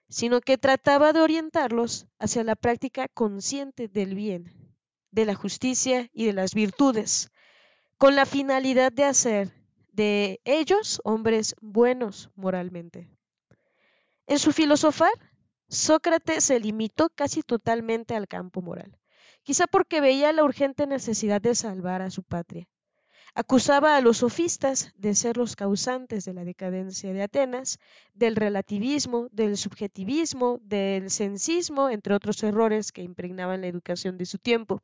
sino 0.08 0.40
que 0.40 0.60
trataba 0.60 1.14
de 1.14 1.22
orientarlos 1.22 2.06
hacia 2.20 2.44
la 2.44 2.56
práctica 2.56 3.08
consciente 3.08 3.88
del 3.88 4.14
bien, 4.14 4.54
de 5.10 5.26
la 5.26 5.34
justicia 5.34 6.12
y 6.14 6.26
de 6.28 6.34
las 6.34 6.54
virtudes, 6.54 7.32
con 7.98 8.16
la 8.16 8.28
finalidad 8.28 8.92
de 8.92 9.06
hacer 9.06 9.52
de 9.92 10.42
ellos 10.46 11.02
hombres 11.04 11.56
buenos 11.60 12.30
moralmente. 12.36 13.10
En 14.28 14.38
su 14.38 14.52
filosofar, 14.52 15.14
Sócrates 15.70 16.44
se 16.44 16.60
limitó 16.60 17.10
casi 17.10 17.42
totalmente 17.42 18.16
al 18.16 18.28
campo 18.28 18.62
moral, 18.62 18.96
quizá 19.42 19.66
porque 19.66 20.02
veía 20.02 20.32
la 20.34 20.44
urgente 20.44 20.86
necesidad 20.86 21.42
de 21.42 21.56
salvar 21.56 22.04
a 22.04 22.12
su 22.12 22.22
patria 22.22 22.70
Acusaba 23.40 23.96
a 23.96 24.02
los 24.02 24.18
sofistas 24.18 24.92
de 24.96 25.14
ser 25.14 25.38
los 25.38 25.56
causantes 25.56 26.26
de 26.26 26.34
la 26.34 26.44
decadencia 26.44 27.14
de 27.14 27.22
Atenas, 27.22 27.78
del 28.16 28.36
relativismo, 28.36 29.28
del 29.32 29.58
subjetivismo, 29.58 30.58
del 30.64 31.12
sensismo, 31.12 31.92
entre 31.92 32.16
otros 32.16 32.42
errores 32.42 32.92
que 32.92 33.04
impregnaban 33.04 33.62
la 33.62 33.68
educación 33.68 34.18
de 34.18 34.26
su 34.26 34.40
tiempo. 34.40 34.82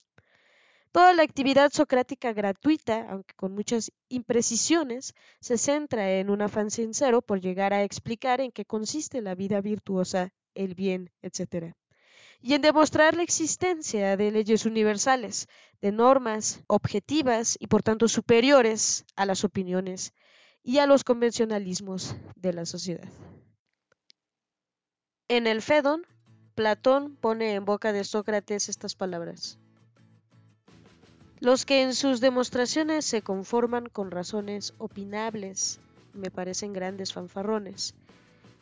Toda 0.92 1.14
la 1.14 1.24
actividad 1.24 1.72
socrática 1.72 2.32
gratuita, 2.32 3.08
aunque 3.10 3.34
con 3.34 3.56
muchas 3.56 3.92
imprecisiones, 4.08 5.16
se 5.40 5.58
centra 5.58 6.12
en 6.12 6.30
un 6.30 6.44
afán 6.44 6.70
sincero 6.70 7.24
por 7.24 7.42
llegar 7.42 7.74
a 7.74 7.82
explicar 7.82 8.40
en 8.40 8.52
qué 8.52 8.66
consiste 8.66 9.24
la 9.24 9.34
vida 9.34 9.62
virtuosa, 9.62 10.32
el 10.54 10.76
bien, 10.76 11.10
etc 11.24 11.74
y 12.44 12.56
en 12.56 12.62
demostrar 12.62 13.16
la 13.16 13.24
existencia 13.24 14.18
de 14.18 14.30
leyes 14.30 14.66
universales, 14.66 15.48
de 15.82 15.94
normas 15.94 16.62
objetivas 16.68 17.58
y 17.58 17.68
por 17.68 17.84
tanto 17.84 18.10
superiores 18.10 19.06
a 19.16 19.26
las 19.26 19.46
opiniones 19.46 20.14
y 20.62 20.80
a 20.80 20.86
los 20.86 21.06
convencionalismos 21.06 22.16
de 22.36 22.54
la 22.54 22.66
sociedad. 22.66 23.08
En 25.30 25.48
el 25.48 25.62
Fedon, 25.62 26.06
Platón 26.54 27.16
pone 27.16 27.54
en 27.54 27.64
boca 27.64 27.94
de 27.94 28.04
Sócrates 28.04 28.68
estas 28.68 28.94
palabras. 28.94 29.58
Los 31.40 31.66
que 31.66 31.82
en 31.82 31.96
sus 31.96 32.20
demostraciones 32.20 33.06
se 33.06 33.22
conforman 33.22 33.88
con 33.88 34.12
razones 34.12 34.74
opinables 34.80 35.80
me 36.14 36.30
parecen 36.30 36.74
grandes 36.74 37.14
fanfarrones, 37.14 37.96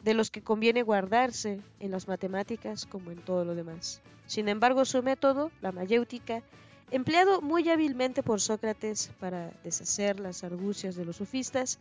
de 0.03 0.13
los 0.13 0.31
que 0.31 0.41
conviene 0.41 0.83
guardarse 0.83 1.61
en 1.79 1.91
las 1.91 2.07
matemáticas 2.07 2.85
como 2.85 3.11
en 3.11 3.19
todo 3.19 3.45
lo 3.45 3.55
demás. 3.55 4.01
Sin 4.25 4.49
embargo, 4.49 4.85
su 4.85 5.03
método, 5.03 5.51
la 5.61 5.71
mayéutica, 5.71 6.41
empleado 6.89 7.41
muy 7.41 7.69
hábilmente 7.69 8.23
por 8.23 8.41
Sócrates 8.41 9.11
para 9.19 9.51
deshacer 9.63 10.19
las 10.19 10.43
argucias 10.43 10.95
de 10.95 11.05
los 11.05 11.17
sofistas, 11.17 11.79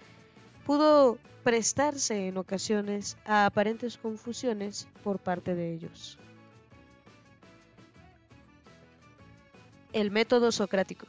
pudo 0.67 1.19
prestarse 1.43 2.29
en 2.29 2.37
ocasiones 2.37 3.17
a 3.25 3.47
aparentes 3.47 3.97
confusiones 3.97 4.87
por 5.03 5.19
parte 5.19 5.55
de 5.55 5.73
ellos. 5.73 6.19
El 9.93 10.11
método 10.11 10.53
socrático. 10.53 11.07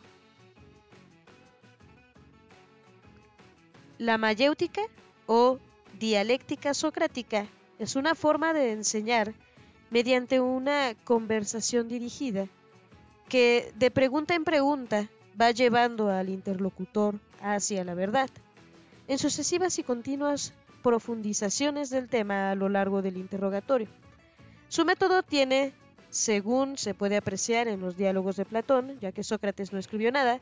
La 3.99 4.17
mayéutica 4.17 4.81
o 5.27 5.59
dialéctica 6.01 6.73
socrática 6.73 7.45
es 7.77 7.95
una 7.95 8.15
forma 8.15 8.53
de 8.53 8.71
enseñar 8.71 9.35
mediante 9.91 10.39
una 10.39 10.95
conversación 11.03 11.87
dirigida 11.87 12.47
que 13.29 13.71
de 13.75 13.91
pregunta 13.91 14.33
en 14.33 14.43
pregunta 14.43 15.09
va 15.39 15.51
llevando 15.51 16.09
al 16.09 16.29
interlocutor 16.29 17.19
hacia 17.39 17.85
la 17.85 17.93
verdad, 17.93 18.31
en 19.07 19.19
sucesivas 19.19 19.77
y 19.77 19.83
continuas 19.83 20.53
profundizaciones 20.81 21.91
del 21.91 22.09
tema 22.09 22.49
a 22.49 22.55
lo 22.55 22.67
largo 22.67 23.03
del 23.03 23.17
interrogatorio. 23.17 23.87
Su 24.69 24.85
método 24.85 25.21
tiene, 25.21 25.71
según 26.09 26.79
se 26.79 26.95
puede 26.95 27.15
apreciar 27.15 27.67
en 27.67 27.79
los 27.79 27.95
diálogos 27.95 28.37
de 28.37 28.45
Platón, 28.45 28.97
ya 29.01 29.11
que 29.11 29.23
Sócrates 29.23 29.71
no 29.71 29.77
escribió 29.77 30.11
nada, 30.11 30.41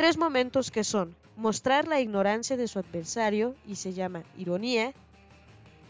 tres 0.00 0.16
momentos 0.16 0.70
que 0.70 0.82
son 0.82 1.14
mostrar 1.36 1.86
la 1.86 2.00
ignorancia 2.00 2.56
de 2.56 2.68
su 2.68 2.78
adversario 2.78 3.54
y 3.66 3.74
se 3.74 3.92
llama 3.92 4.22
ironía, 4.38 4.94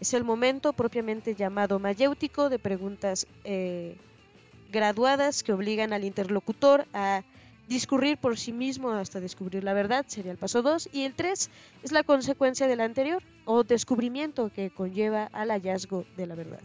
Es 0.00 0.14
el 0.14 0.24
momento 0.24 0.72
propiamente 0.72 1.36
llamado 1.36 1.78
mayéutico 1.78 2.48
de 2.48 2.58
preguntas 2.58 3.28
eh, 3.44 3.96
graduadas 4.72 5.44
que 5.44 5.52
obligan 5.52 5.92
al 5.92 6.02
interlocutor 6.02 6.88
a 6.92 7.22
discurrir 7.68 8.18
por 8.18 8.36
sí 8.36 8.52
mismo 8.52 8.90
hasta 8.90 9.20
descubrir 9.20 9.62
la 9.62 9.74
verdad, 9.74 10.04
sería 10.08 10.32
el 10.32 10.38
paso 10.38 10.60
2, 10.60 10.88
y 10.92 11.04
el 11.04 11.14
3 11.14 11.48
es 11.84 11.92
la 11.92 12.02
consecuencia 12.02 12.66
del 12.66 12.80
anterior 12.80 13.22
o 13.44 13.62
descubrimiento 13.62 14.50
que 14.52 14.70
conlleva 14.70 15.26
al 15.32 15.52
hallazgo 15.52 16.04
de 16.16 16.26
la 16.26 16.34
verdad. 16.34 16.62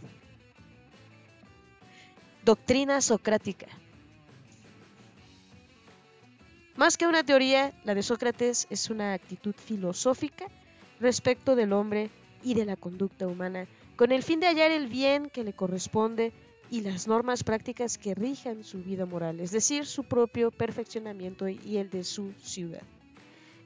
Doctrina 2.43 3.01
socrática. 3.01 3.67
Más 6.75 6.97
que 6.97 7.07
una 7.07 7.23
teoría, 7.23 7.71
la 7.85 7.95
de 7.95 8.03
Sócrates 8.03 8.67
es 8.69 8.89
una 8.89 9.13
actitud 9.13 9.55
filosófica 9.55 10.47
respecto 10.99 11.55
del 11.55 11.71
hombre 11.71 12.09
y 12.43 12.53
de 12.53 12.65
la 12.65 12.75
conducta 12.75 13.27
humana, 13.27 13.65
con 13.95 14.11
el 14.11 14.23
fin 14.23 14.41
de 14.41 14.47
hallar 14.47 14.71
el 14.71 14.87
bien 14.87 15.29
que 15.29 15.45
le 15.45 15.53
corresponde 15.53 16.33
y 16.69 16.81
las 16.81 17.07
normas 17.07 17.45
prácticas 17.45 17.97
que 17.97 18.13
rijan 18.13 18.65
su 18.65 18.79
vida 18.79 19.05
moral, 19.05 19.39
es 19.39 19.51
decir, 19.51 19.85
su 19.85 20.03
propio 20.03 20.51
perfeccionamiento 20.51 21.47
y 21.47 21.77
el 21.77 21.89
de 21.89 22.03
su 22.03 22.33
ciudad. 22.43 22.83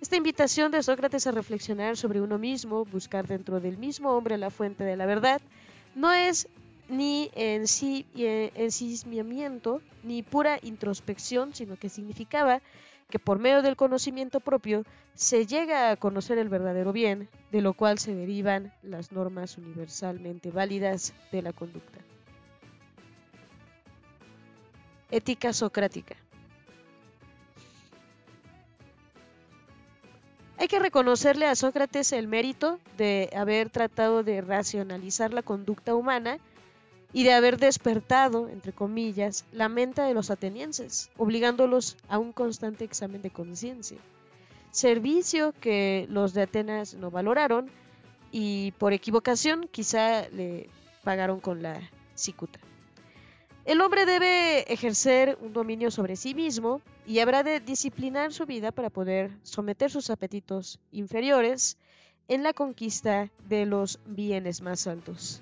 Esta 0.02 0.16
invitación 0.16 0.72
de 0.72 0.84
Sócrates 0.84 1.26
a 1.26 1.32
reflexionar 1.32 1.98
sobre 1.98 2.22
uno 2.22 2.38
mismo, 2.38 2.86
buscar 2.86 3.26
dentro 3.26 3.60
del 3.60 3.80
mismo 3.80 4.12
hombre 4.12 4.38
la 4.38 4.52
fuente 4.52 4.84
de 4.84 4.96
la 4.96 5.08
verdad, 5.08 5.42
no 5.96 6.14
es 6.14 6.48
ni 6.90 7.32
en 7.34 7.68
sí 7.68 8.06
ensimismamiento 8.16 9.82
ni 10.04 10.22
pura 10.22 10.60
introspección, 10.62 11.56
sino 11.56 11.76
que 11.76 11.90
significaba 11.90 12.62
que 13.10 13.20
por 13.20 13.40
medio 13.40 13.62
del 13.62 13.76
conocimiento 13.76 14.40
propio 14.40 14.84
se 15.16 15.46
llega 15.46 15.92
a 15.92 15.98
conocer 15.98 16.38
el 16.38 16.48
verdadero 16.48 16.94
bien, 16.94 17.28
de 17.52 17.62
lo 17.62 17.74
cual 17.74 17.98
se 17.98 18.14
derivan 18.14 18.72
las 18.84 19.12
normas 19.12 19.58
universalmente 19.58 20.52
válidas 20.52 21.14
de 21.32 21.42
la 21.42 21.52
conducta. 21.52 22.00
Ética 25.10 25.54
socrática. 25.54 26.16
Hay 30.60 30.68
que 30.68 30.78
reconocerle 30.78 31.48
a 31.48 31.56
Sócrates 31.56 32.12
el 32.12 32.28
mérito 32.28 32.80
de 32.98 33.30
haber 33.36 33.70
tratado 33.70 34.24
de 34.24 34.42
racionalizar 34.42 35.34
la 35.34 35.42
conducta 35.42 35.96
humana 35.96 36.38
y 37.12 37.24
de 37.24 37.34
haber 37.34 37.58
despertado, 37.58 38.50
entre 38.50 38.74
comillas, 38.74 39.46
la 39.52 39.70
mente 39.70 40.02
de 40.02 40.14
los 40.14 40.30
atenienses, 40.30 41.10
obligándolos 41.18 41.98
a 42.08 42.20
un 42.20 42.32
constante 42.32 42.86
examen 42.86 43.22
de 43.22 43.32
conciencia. 43.32 43.98
Servicio 44.72 45.54
que 45.60 46.06
los 46.10 46.34
de 46.34 46.44
Atenas 46.44 46.94
no 46.94 47.10
valoraron 47.10 47.70
y 48.32 48.72
por 48.74 48.94
equivocación 48.94 49.68
quizá 49.72 50.30
le 50.30 50.70
pagaron 51.04 51.40
con 51.40 51.64
la 51.64 51.82
cicuta. 52.14 52.60
El 53.66 53.82
hombre 53.82 54.06
debe 54.06 54.72
ejercer 54.72 55.38
un 55.42 55.54
dominio 55.54 55.92
sobre 55.92 56.16
sí 56.16 56.34
mismo 56.34 56.82
y 57.06 57.20
habrá 57.20 57.44
de 57.44 57.60
disciplinar 57.60 58.32
su 58.34 58.46
vida 58.46 58.72
para 58.72 58.90
poder 58.90 59.32
someter 59.44 59.92
sus 59.92 60.10
apetitos 60.10 60.80
inferiores 60.92 61.78
en 62.28 62.44
la 62.44 62.54
conquista 62.54 63.30
de 63.48 63.66
los 63.66 64.00
bienes 64.06 64.62
más 64.62 64.88
altos. 64.88 65.42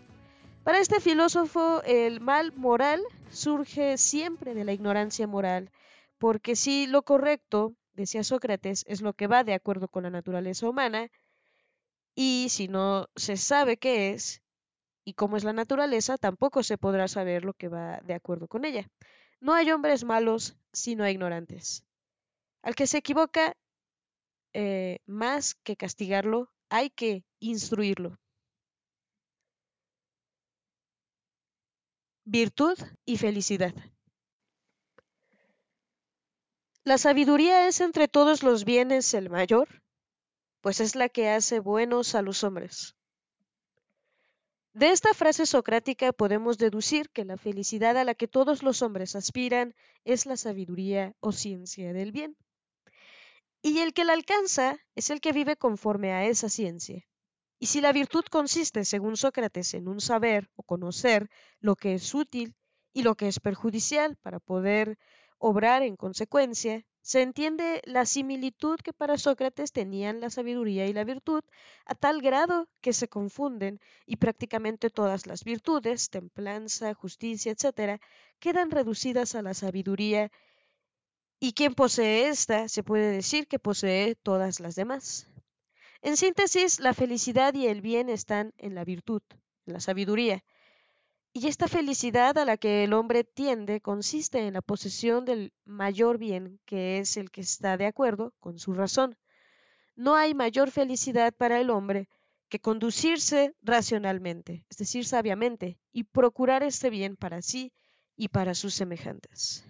Para 0.68 0.80
este 0.80 1.00
filósofo, 1.00 1.82
el 1.86 2.20
mal 2.20 2.52
moral 2.52 3.02
surge 3.30 3.98
siempre 3.98 4.54
de 4.54 4.66
la 4.66 4.74
ignorancia 4.74 5.26
moral, 5.26 5.72
porque 6.18 6.58
si 6.58 6.88
lo 6.88 7.04
correcto, 7.04 7.74
decía 7.94 8.22
Sócrates, 8.26 8.84
es 8.86 9.00
lo 9.00 9.14
que 9.14 9.28
va 9.28 9.46
de 9.46 9.54
acuerdo 9.54 9.88
con 9.88 10.04
la 10.04 10.10
naturaleza 10.10 10.68
humana, 10.68 11.10
y 12.16 12.48
si 12.50 12.68
no 12.68 13.08
se 13.16 13.38
sabe 13.38 13.78
qué 13.78 14.10
es, 14.10 14.42
y 15.06 15.14
como 15.14 15.38
es 15.38 15.46
la 15.46 15.54
naturaleza, 15.54 16.18
tampoco 16.18 16.62
se 16.64 16.78
podrá 16.78 17.08
saber 17.08 17.46
lo 17.46 17.54
que 17.54 17.70
va 17.70 18.02
de 18.02 18.16
acuerdo 18.16 18.50
con 18.50 18.66
ella. 18.66 18.90
No 19.40 19.54
hay 19.54 19.72
hombres 19.72 20.04
malos, 20.04 20.58
sino 20.74 21.08
ignorantes. 21.08 21.86
Al 22.62 22.76
que 22.76 22.88
se 22.88 22.98
equivoca, 22.98 23.56
eh, 24.52 25.00
más 25.06 25.56
que 25.56 25.78
castigarlo, 25.78 26.52
hay 26.68 26.90
que 26.90 27.24
instruirlo. 27.40 28.20
Virtud 32.30 32.78
y 33.06 33.16
felicidad. 33.16 33.74
La 36.84 36.98
sabiduría 36.98 37.70
es 37.70 37.80
entre 37.80 38.10
todos 38.10 38.44
los 38.44 38.66
bienes 38.66 39.14
el 39.14 39.30
mayor, 39.30 39.82
pues 40.60 40.82
es 40.82 40.98
la 40.98 41.08
que 41.08 41.30
hace 41.30 41.62
buenos 41.62 42.16
a 42.16 42.22
los 42.22 42.44
hombres. 42.44 42.98
De 44.74 44.90
esta 44.90 45.14
frase 45.14 45.46
socrática 45.46 46.12
podemos 46.12 46.58
deducir 46.58 47.10
que 47.12 47.24
la 47.24 47.38
felicidad 47.38 47.96
a 47.96 48.04
la 48.04 48.14
que 48.14 48.28
todos 48.28 48.62
los 48.62 48.82
hombres 48.82 49.16
aspiran 49.16 49.74
es 50.04 50.26
la 50.26 50.36
sabiduría 50.36 51.16
o 51.22 51.32
ciencia 51.32 51.94
del 51.94 52.12
bien. 52.12 52.36
Y 53.62 53.80
el 53.80 53.94
que 53.94 54.04
la 54.04 54.12
alcanza 54.12 54.78
es 54.96 55.12
el 55.12 55.22
que 55.22 55.32
vive 55.32 55.56
conforme 55.56 56.12
a 56.12 56.26
esa 56.26 56.50
ciencia. 56.50 57.08
Y 57.60 57.68
si 57.68 57.82
la 57.82 57.92
virtud 57.92 58.26
consiste, 58.30 58.86
según 58.86 59.18
Sócrates, 59.18 59.74
en 59.74 59.88
un 59.88 60.00
saber 60.00 60.50
o 60.56 60.64
conocer 60.64 61.30
lo 61.60 61.76
que 61.76 61.96
es 61.96 62.14
útil 62.14 62.56
y 62.94 63.02
lo 63.04 63.16
que 63.16 63.28
es 63.28 63.40
perjudicial 63.40 64.16
para 64.18 64.40
poder 64.40 64.98
obrar 65.40 65.82
en 65.84 65.96
consecuencia, 65.96 66.86
se 67.02 67.22
entiende 67.22 67.82
la 67.86 68.06
similitud 68.06 68.78
que 68.84 68.92
para 68.92 69.18
Sócrates 69.18 69.72
tenían 69.72 70.20
la 70.20 70.30
sabiduría 70.30 70.88
y 70.88 70.94
la 70.94 71.06
virtud 71.06 71.42
a 71.86 71.96
tal 71.96 72.22
grado 72.22 72.68
que 72.82 72.92
se 72.92 73.08
confunden 73.08 73.80
y 74.06 74.18
prácticamente 74.18 74.90
todas 74.90 75.26
las 75.26 75.44
virtudes, 75.44 76.10
templanza, 76.10 76.94
justicia, 76.94 77.54
etc., 77.54 78.02
quedan 78.40 78.72
reducidas 78.72 79.36
a 79.36 79.42
la 79.42 79.54
sabiduría 79.54 80.32
y 81.40 81.54
quien 81.54 81.76
posee 81.76 82.28
esta 82.28 82.68
se 82.68 82.84
puede 82.84 83.12
decir 83.12 83.48
que 83.48 83.58
posee 83.58 84.16
todas 84.16 84.60
las 84.60 84.76
demás. 84.76 85.28
En 86.02 86.18
síntesis, 86.18 86.80
la 86.80 86.94
felicidad 86.94 87.54
y 87.54 87.68
el 87.68 87.82
bien 87.82 88.10
están 88.10 88.54
en 88.58 88.76
la 88.76 88.84
virtud, 88.84 89.22
en 89.66 89.74
la 89.74 89.80
sabiduría, 89.80 90.44
y 91.34 91.48
esta 91.48 91.68
felicidad 91.68 92.38
a 92.38 92.46
la 92.46 92.58
que 92.58 92.84
el 92.84 92.94
hombre 92.94 93.24
tiende 93.24 93.80
consiste 93.80 94.40
en 94.40 94.54
la 94.56 94.62
posesión 94.62 95.24
del 95.24 95.54
mayor 95.66 96.18
bien, 96.18 96.60
que 96.66 96.98
es 96.98 97.16
el 97.16 97.30
que 97.30 97.42
está 97.42 97.78
de 97.78 97.86
acuerdo 97.86 98.34
con 98.40 98.58
su 98.58 98.74
razón. 98.74 99.18
No 99.96 100.16
hay 100.16 100.34
mayor 100.34 100.72
felicidad 100.72 101.34
para 101.36 101.60
el 101.60 101.70
hombre 101.70 102.10
que 102.50 102.60
conducirse 102.60 103.54
racionalmente, 103.62 104.66
es 104.70 104.78
decir, 104.78 105.06
sabiamente, 105.06 105.78
y 105.92 106.06
procurar 106.06 106.64
este 106.64 106.90
bien 106.90 107.16
para 107.16 107.42
sí 107.42 107.72
y 108.16 108.30
para 108.30 108.56
sus 108.56 108.74
semejantes. 108.74 109.64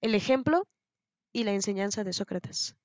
El 0.00 0.14
ejemplo 0.14 0.66
y 1.32 1.44
la 1.44 1.52
enseñanza 1.52 2.02
de 2.02 2.12
Sócrates. 2.12 2.76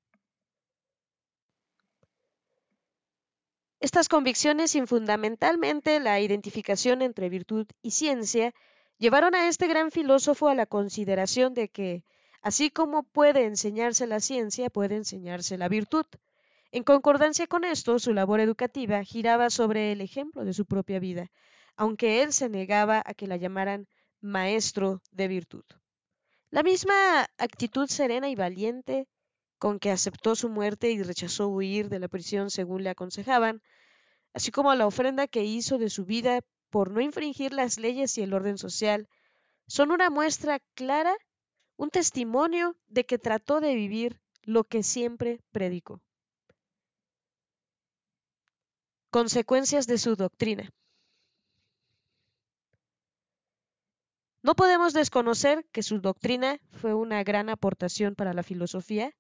Estas 3.86 4.10
convicciones 4.10 4.74
y 4.74 4.84
fundamentalmente 4.88 6.00
la 6.00 6.20
identificación 6.20 7.04
entre 7.04 7.30
virtud 7.30 7.68
y 7.84 7.92
ciencia 7.92 8.52
llevaron 8.98 9.36
a 9.36 9.48
este 9.48 9.68
gran 9.68 9.92
filósofo 9.92 10.48
a 10.48 10.56
la 10.56 10.66
consideración 10.66 11.54
de 11.54 11.70
que, 11.70 12.04
así 12.42 12.72
como 12.72 13.04
puede 13.04 13.46
enseñarse 13.46 14.08
la 14.08 14.22
ciencia, 14.22 14.72
puede 14.72 14.96
enseñarse 14.96 15.60
la 15.60 15.70
virtud. 15.70 16.08
En 16.72 16.84
concordancia 16.84 17.46
con 17.46 17.64
esto, 17.64 18.00
su 18.00 18.12
labor 18.12 18.40
educativa 18.40 19.04
giraba 19.04 19.52
sobre 19.52 19.92
el 19.92 20.02
ejemplo 20.02 20.44
de 20.46 20.54
su 20.56 20.66
propia 20.66 20.98
vida, 20.98 21.30
aunque 21.76 22.24
él 22.24 22.34
se 22.34 22.50
negaba 22.50 23.04
a 23.06 23.14
que 23.14 23.28
la 23.28 23.38
llamaran 23.38 23.88
maestro 24.20 25.04
de 25.12 25.28
virtud. 25.28 25.64
La 26.50 26.64
misma 26.64 27.28
actitud 27.38 27.86
serena 27.88 28.30
y 28.30 28.36
valiente 28.36 29.08
con 29.60 29.80
que 29.80 29.92
aceptó 29.92 30.36
su 30.36 30.50
muerte 30.50 30.92
y 30.92 31.02
rechazó 31.04 31.48
huir 31.48 31.90
de 31.90 32.00
la 32.00 32.08
prisión 32.08 32.50
según 32.50 32.84
le 32.84 32.90
aconsejaban, 32.90 33.62
así 34.36 34.52
como 34.52 34.76
la 34.76 34.86
ofrenda 34.86 35.28
que 35.28 35.46
hizo 35.46 35.78
de 35.78 35.90
su 35.90 36.04
vida 36.06 36.42
por 36.70 36.92
no 36.92 37.00
infringir 37.00 37.54
las 37.54 37.80
leyes 37.80 38.18
y 38.18 38.22
el 38.22 38.34
orden 38.34 38.58
social, 38.58 39.08
son 39.66 39.92
una 39.92 40.10
muestra 40.10 40.60
clara, 40.74 41.16
un 41.78 41.90
testimonio 41.90 42.76
de 42.88 43.06
que 43.06 43.18
trató 43.18 43.62
de 43.62 43.74
vivir 43.76 44.20
lo 44.44 44.66
que 44.66 44.84
siempre 44.84 45.40
predicó. 45.54 46.02
Consecuencias 49.10 49.88
de 49.88 49.98
su 49.98 50.18
doctrina. 50.18 50.70
No 54.44 54.54
podemos 54.54 54.92
desconocer 54.92 55.66
que 55.72 55.82
su 55.82 56.02
doctrina 56.02 56.60
fue 56.72 56.94
una 56.94 57.24
gran 57.24 57.50
aportación 57.50 58.16
para 58.16 58.34
la 58.34 58.44
filosofía 58.44 59.16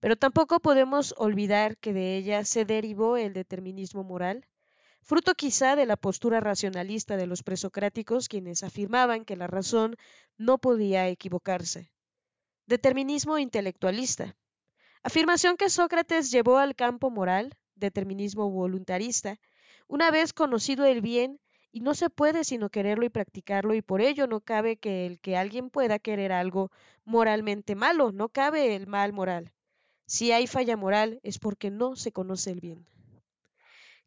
pero 0.00 0.16
tampoco 0.16 0.60
podemos 0.60 1.14
olvidar 1.18 1.76
que 1.76 1.92
de 1.92 2.16
ella 2.16 2.44
se 2.44 2.64
derivó 2.64 3.16
el 3.18 3.34
determinismo 3.34 4.02
moral, 4.02 4.46
fruto 5.02 5.34
quizá 5.34 5.76
de 5.76 5.86
la 5.86 5.96
postura 5.96 6.40
racionalista 6.40 7.16
de 7.16 7.26
los 7.26 7.42
presocráticos 7.42 8.28
quienes 8.28 8.62
afirmaban 8.64 9.24
que 9.24 9.36
la 9.36 9.46
razón 9.46 9.96
no 10.38 10.58
podía 10.58 11.08
equivocarse. 11.08 11.92
Determinismo 12.66 13.38
intelectualista. 13.38 14.36
Afirmación 15.02 15.56
que 15.56 15.70
Sócrates 15.70 16.30
llevó 16.30 16.58
al 16.58 16.74
campo 16.74 17.10
moral, 17.10 17.54
determinismo 17.74 18.50
voluntarista, 18.50 19.38
Una 19.88 20.10
vez 20.10 20.32
conocido 20.32 20.84
el 20.84 21.00
bien, 21.00 21.40
y 21.72 21.80
no 21.80 21.94
se 21.94 22.10
puede 22.10 22.44
sino 22.44 22.70
quererlo 22.70 23.04
y 23.04 23.08
practicarlo, 23.10 23.74
y 23.74 23.82
por 23.82 24.00
ello 24.00 24.26
no 24.26 24.40
cabe 24.40 24.76
que 24.76 25.06
el 25.06 25.20
que 25.20 25.36
alguien 25.36 25.68
pueda 25.70 25.98
querer 25.98 26.32
algo 26.32 26.70
moralmente 27.04 27.74
malo, 27.74 28.12
no 28.12 28.28
cabe 28.28 28.76
el 28.76 28.86
mal 28.86 29.12
moral. 29.12 29.52
Si 30.12 30.32
hay 30.32 30.48
falla 30.48 30.76
moral 30.76 31.20
es 31.22 31.38
porque 31.38 31.70
no 31.70 31.94
se 31.94 32.10
conoce 32.10 32.50
el 32.50 32.58
bien. 32.58 32.84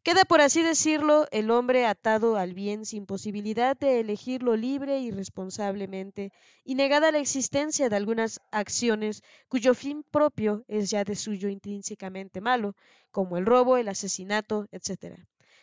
Queda, 0.02 0.26
por 0.26 0.42
así 0.42 0.62
decirlo, 0.62 1.26
el 1.30 1.50
hombre 1.50 1.86
atado 1.86 2.36
al 2.36 2.52
bien 2.52 2.84
sin 2.84 3.06
posibilidad 3.06 3.74
de 3.74 4.00
elegirlo 4.00 4.54
libre 4.54 4.98
y 5.00 5.10
responsablemente, 5.10 6.30
y 6.62 6.74
negada 6.74 7.10
la 7.10 7.20
existencia 7.20 7.88
de 7.88 7.96
algunas 7.96 8.38
acciones 8.52 9.22
cuyo 9.48 9.72
fin 9.72 10.04
propio 10.10 10.62
es 10.68 10.90
ya 10.90 11.04
de 11.04 11.16
suyo 11.16 11.48
intrínsecamente 11.48 12.42
malo, 12.42 12.76
como 13.10 13.38
el 13.38 13.46
robo, 13.46 13.78
el 13.78 13.88
asesinato, 13.88 14.66
etc., 14.72 15.16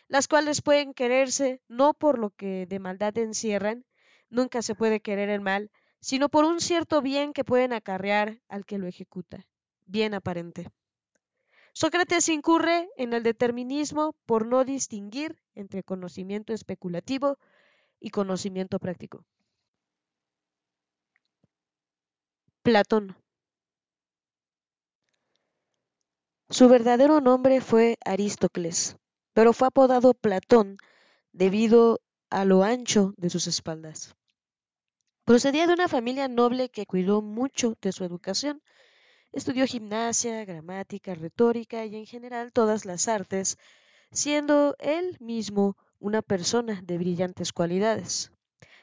las 0.08 0.26
cuales 0.26 0.60
pueden 0.60 0.92
quererse 0.92 1.60
no 1.68 1.94
por 1.94 2.18
lo 2.18 2.30
que 2.30 2.66
de 2.66 2.80
maldad 2.80 3.16
encierran, 3.16 3.84
nunca 4.28 4.60
se 4.60 4.74
puede 4.74 4.98
querer 4.98 5.28
el 5.28 5.40
mal, 5.40 5.70
sino 6.00 6.28
por 6.28 6.44
un 6.44 6.58
cierto 6.58 7.00
bien 7.00 7.32
que 7.32 7.44
pueden 7.44 7.72
acarrear 7.72 8.40
al 8.48 8.66
que 8.66 8.78
lo 8.78 8.88
ejecuta, 8.88 9.46
bien 9.92 10.14
aparente. 10.14 10.68
Sócrates 11.74 12.28
incurre 12.28 12.88
en 12.96 13.12
el 13.12 13.22
determinismo 13.22 14.14
por 14.26 14.46
no 14.46 14.64
distinguir 14.64 15.40
entre 15.54 15.84
conocimiento 15.84 16.52
especulativo 16.52 17.38
y 18.00 18.10
conocimiento 18.10 18.78
práctico. 18.78 19.24
Platón. 22.62 23.16
Su 26.50 26.68
verdadero 26.68 27.20
nombre 27.20 27.60
fue 27.60 27.96
Aristócles, 28.04 28.96
pero 29.32 29.52
fue 29.52 29.68
apodado 29.68 30.14
Platón 30.14 30.76
debido 31.32 32.00
a 32.30 32.44
lo 32.44 32.62
ancho 32.62 33.14
de 33.16 33.30
sus 33.30 33.46
espaldas. 33.46 34.14
Procedía 35.24 35.66
de 35.66 35.72
una 35.72 35.88
familia 35.88 36.28
noble 36.28 36.68
que 36.68 36.86
cuidó 36.86 37.22
mucho 37.22 37.76
de 37.80 37.92
su 37.92 38.04
educación 38.04 38.62
Estudió 39.32 39.66
gimnasia, 39.66 40.44
gramática, 40.44 41.14
retórica 41.14 41.86
y 41.86 41.96
en 41.96 42.06
general 42.06 42.52
todas 42.52 42.84
las 42.84 43.08
artes, 43.08 43.56
siendo 44.10 44.76
él 44.78 45.16
mismo 45.20 45.76
una 46.00 46.20
persona 46.20 46.82
de 46.84 46.98
brillantes 46.98 47.52
cualidades. 47.52 48.30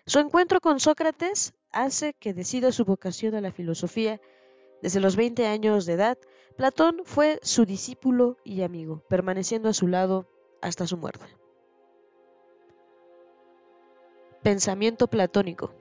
Su 0.07 0.17
encuentro 0.17 0.59
con 0.59 0.79
Sócrates 0.79 1.53
hace 1.71 2.15
que 2.15 2.33
decida 2.33 2.71
su 2.71 2.83
vocación 2.83 3.35
a 3.35 3.41
la 3.41 3.51
filosofía. 3.51 4.19
Desde 4.81 4.99
los 4.99 5.15
20 5.15 5.45
años 5.45 5.85
de 5.85 5.93
edad, 5.93 6.17
Platón 6.57 7.01
fue 7.05 7.39
su 7.43 7.65
discípulo 7.65 8.37
y 8.43 8.63
amigo, 8.63 9.03
permaneciendo 9.07 9.69
a 9.69 9.73
su 9.73 9.87
lado 9.87 10.27
hasta 10.61 10.87
su 10.87 10.97
muerte. 10.97 11.25
Pensamiento 14.41 15.07
platónico. 15.07 15.78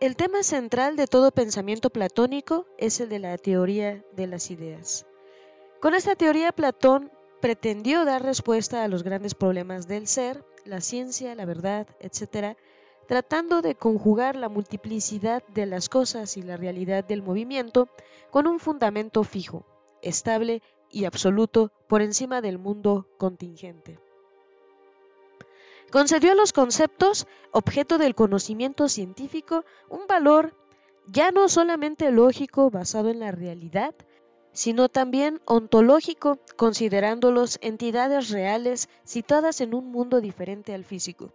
El 0.00 0.16
tema 0.16 0.42
central 0.42 0.96
de 0.96 1.06
todo 1.06 1.30
pensamiento 1.30 1.90
platónico 1.90 2.64
es 2.78 3.00
el 3.00 3.10
de 3.10 3.18
la 3.18 3.36
teoría 3.36 4.02
de 4.16 4.26
las 4.26 4.50
ideas. 4.50 5.04
Con 5.78 5.92
esta 5.94 6.14
teoría 6.14 6.52
Platón 6.52 7.12
pretendió 7.42 8.06
dar 8.06 8.22
respuesta 8.22 8.82
a 8.82 8.88
los 8.88 9.02
grandes 9.02 9.34
problemas 9.34 9.88
del 9.88 10.06
ser, 10.06 10.42
la 10.64 10.80
ciencia, 10.80 11.34
la 11.34 11.44
verdad, 11.44 11.86
etc., 12.00 12.56
tratando 13.08 13.60
de 13.60 13.74
conjugar 13.74 14.36
la 14.36 14.48
multiplicidad 14.48 15.44
de 15.48 15.66
las 15.66 15.90
cosas 15.90 16.38
y 16.38 16.42
la 16.42 16.56
realidad 16.56 17.04
del 17.04 17.22
movimiento 17.22 17.90
con 18.30 18.46
un 18.46 18.58
fundamento 18.58 19.22
fijo, 19.22 19.66
estable 20.00 20.62
y 20.90 21.04
absoluto 21.04 21.72
por 21.88 22.00
encima 22.00 22.40
del 22.40 22.56
mundo 22.56 23.06
contingente. 23.18 23.98
Concedió 25.90 26.32
a 26.32 26.34
los 26.36 26.52
conceptos, 26.52 27.26
objeto 27.50 27.98
del 27.98 28.14
conocimiento 28.14 28.88
científico, 28.88 29.64
un 29.88 30.06
valor 30.06 30.54
ya 31.08 31.32
no 31.32 31.48
solamente 31.48 32.12
lógico 32.12 32.70
basado 32.70 33.10
en 33.10 33.18
la 33.18 33.32
realidad, 33.32 33.94
sino 34.52 34.88
también 34.88 35.40
ontológico, 35.46 36.38
considerándolos 36.56 37.58
entidades 37.60 38.30
reales 38.30 38.88
situadas 39.02 39.60
en 39.60 39.74
un 39.74 39.90
mundo 39.90 40.20
diferente 40.20 40.74
al 40.74 40.84
físico, 40.84 41.32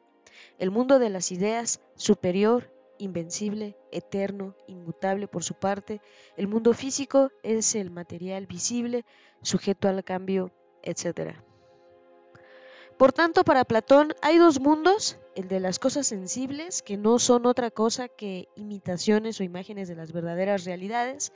el 0.57 0.71
mundo 0.71 0.99
de 0.99 1.09
las 1.09 1.33
ideas, 1.33 1.81
superior, 1.95 2.71
invencible, 2.97 3.77
eterno, 3.91 4.55
inmutable 4.67 5.27
por 5.27 5.43
su 5.43 5.55
parte, 5.55 6.01
el 6.37 6.47
mundo 6.47 6.73
físico 6.73 7.29
es 7.43 7.75
el 7.75 7.91
material 7.91 8.47
visible, 8.47 9.03
sujeto 9.41 9.89
al 9.89 10.03
cambio, 10.05 10.53
etc. 10.81 11.35
Por 12.97 13.11
tanto, 13.11 13.43
para 13.43 13.65
Platón 13.65 14.13
hay 14.21 14.37
dos 14.37 14.61
mundos, 14.61 15.17
el 15.35 15.49
de 15.49 15.59
las 15.59 15.79
cosas 15.79 16.07
sensibles, 16.07 16.81
que 16.81 16.95
no 16.95 17.19
son 17.19 17.45
otra 17.45 17.69
cosa 17.69 18.07
que 18.07 18.47
imitaciones 18.55 19.39
o 19.39 19.43
imágenes 19.43 19.89
de 19.89 19.95
las 19.95 20.13
verdaderas 20.13 20.63
realidades, 20.63 21.33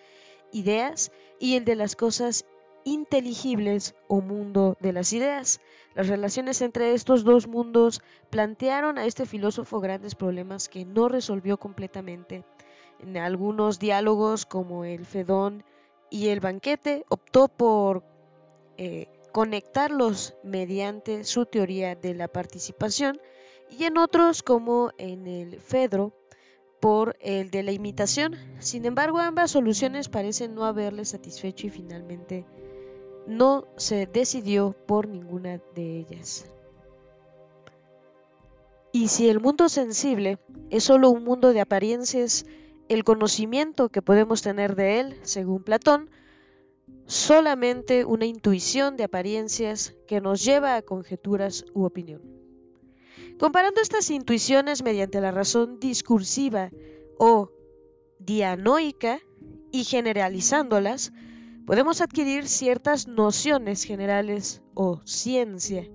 ideas, 0.53 1.11
y 1.37 1.57
el 1.57 1.65
de 1.65 1.75
las 1.75 1.97
cosas 1.97 2.45
inteligibles 2.85 3.93
o 4.07 4.21
mundo 4.21 4.77
de 4.79 4.93
las 4.93 5.11
ideas. 5.11 5.59
Las 5.95 6.07
relaciones 6.07 6.61
entre 6.61 6.93
estos 6.93 7.25
dos 7.25 7.47
mundos 7.47 8.01
plantearon 8.29 8.97
a 8.97 9.05
este 9.05 9.25
filósofo 9.25 9.81
grandes 9.81 10.15
problemas 10.15 10.69
que 10.69 10.85
no 10.85 11.09
resolvió 11.09 11.57
completamente. 11.57 12.45
En 12.99 13.17
algunos 13.17 13.79
diálogos 13.79 14.45
como 14.45 14.85
el 14.85 15.05
Fedón 15.05 15.65
y 16.09 16.29
el 16.29 16.39
Banquete 16.39 17.05
optó 17.09 17.49
por 17.49 18.03
eh, 18.77 19.07
conectarlos 19.31 20.35
mediante 20.43 21.23
su 21.23 21.45
teoría 21.45 21.95
de 21.95 22.13
la 22.13 22.27
participación 22.27 23.19
y 23.69 23.83
en 23.83 23.97
otros 23.97 24.43
como 24.43 24.91
en 24.97 25.27
el 25.27 25.59
Fedro 25.59 26.13
por 26.79 27.17
el 27.19 27.51
de 27.51 27.63
la 27.63 27.71
imitación. 27.71 28.35
Sin 28.59 28.85
embargo, 28.85 29.19
ambas 29.19 29.51
soluciones 29.51 30.09
parecen 30.09 30.55
no 30.55 30.65
haberle 30.65 31.05
satisfecho 31.05 31.67
y 31.67 31.69
finalmente 31.69 32.45
no 33.27 33.67
se 33.77 34.07
decidió 34.07 34.75
por 34.87 35.07
ninguna 35.07 35.61
de 35.75 35.99
ellas. 35.99 36.49
Y 38.91 39.09
si 39.09 39.29
el 39.29 39.39
mundo 39.39 39.69
sensible 39.69 40.39
es 40.71 40.83
solo 40.83 41.11
un 41.11 41.23
mundo 41.23 41.53
de 41.53 41.61
apariencias, 41.61 42.45
el 42.87 43.03
conocimiento 43.03 43.89
que 43.89 44.01
podemos 44.01 44.41
tener 44.41 44.75
de 44.75 44.99
él, 44.99 45.19
según 45.21 45.63
Platón, 45.63 46.09
solamente 47.09 48.05
una 48.05 48.27
intuición 48.27 48.95
de 48.95 49.03
apariencias 49.03 49.95
que 50.07 50.21
nos 50.21 50.45
lleva 50.45 50.75
a 50.75 50.83
conjeturas 50.83 51.65
u 51.73 51.83
opinión. 51.83 52.21
Comparando 53.39 53.81
estas 53.81 54.11
intuiciones 54.11 54.83
mediante 54.83 55.19
la 55.19 55.31
razón 55.31 55.79
discursiva 55.79 56.69
o 57.17 57.51
dianoica 58.19 59.19
y 59.71 59.85
generalizándolas, 59.85 61.11
podemos 61.65 61.99
adquirir 62.01 62.47
ciertas 62.47 63.07
nociones 63.07 63.85
generales 63.85 64.61
o 64.75 65.01
ciencia, 65.03 65.89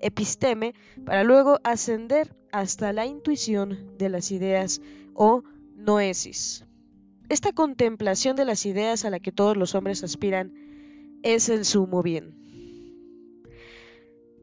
episteme, 0.00 0.74
para 1.06 1.24
luego 1.24 1.60
ascender 1.64 2.36
hasta 2.52 2.92
la 2.92 3.06
intuición 3.06 3.96
de 3.96 4.10
las 4.10 4.30
ideas 4.32 4.82
o 5.14 5.44
noesis. 5.76 6.67
Esta 7.28 7.52
contemplación 7.52 8.36
de 8.36 8.46
las 8.46 8.64
ideas 8.64 9.04
a 9.04 9.10
la 9.10 9.20
que 9.20 9.32
todos 9.32 9.54
los 9.54 9.74
hombres 9.74 10.02
aspiran 10.02 10.54
es 11.22 11.50
el 11.50 11.66
sumo 11.66 12.02
bien. 12.02 12.34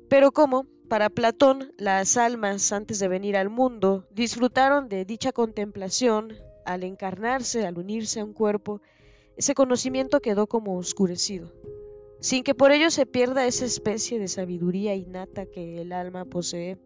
Pero 0.07 0.31
como, 0.31 0.67
para 0.87 1.09
Platón, 1.09 1.73
las 1.79 2.15
almas 2.15 2.71
antes 2.71 2.99
de 2.99 3.07
venir 3.07 3.37
al 3.37 3.49
mundo 3.49 4.07
disfrutaron 4.11 4.87
de 4.87 5.03
dicha 5.03 5.31
contemplación 5.31 6.33
al 6.63 6.83
encarnarse, 6.83 7.65
al 7.65 7.79
unirse 7.79 8.19
a 8.19 8.23
un 8.23 8.33
cuerpo, 8.33 8.81
ese 9.35 9.55
conocimiento 9.55 10.19
quedó 10.19 10.45
como 10.45 10.77
oscurecido, 10.77 11.51
sin 12.19 12.43
que 12.43 12.53
por 12.53 12.71
ello 12.71 12.91
se 12.91 13.07
pierda 13.07 13.47
esa 13.47 13.65
especie 13.65 14.19
de 14.19 14.27
sabiduría 14.27 14.93
innata 14.93 15.47
que 15.47 15.81
el 15.81 15.91
alma 15.91 16.25
posee, 16.25 16.77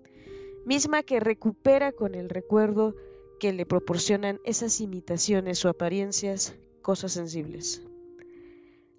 misma 0.65 1.03
que 1.03 1.19
recupera 1.19 1.91
con 1.91 2.15
el 2.15 2.29
recuerdo 2.29 2.95
que 3.39 3.53
le 3.53 3.65
proporcionan 3.65 4.39
esas 4.43 4.81
imitaciones 4.81 5.63
o 5.65 5.69
apariencias, 5.69 6.55
cosas 6.81 7.13
sensibles. 7.13 7.81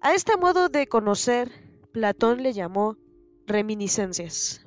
A 0.01 0.13
este 0.13 0.35
modo 0.35 0.67
de 0.67 0.87
conocer, 0.87 1.51
Platón 1.91 2.41
le 2.41 2.53
llamó 2.53 2.97
reminiscencias. 3.45 4.65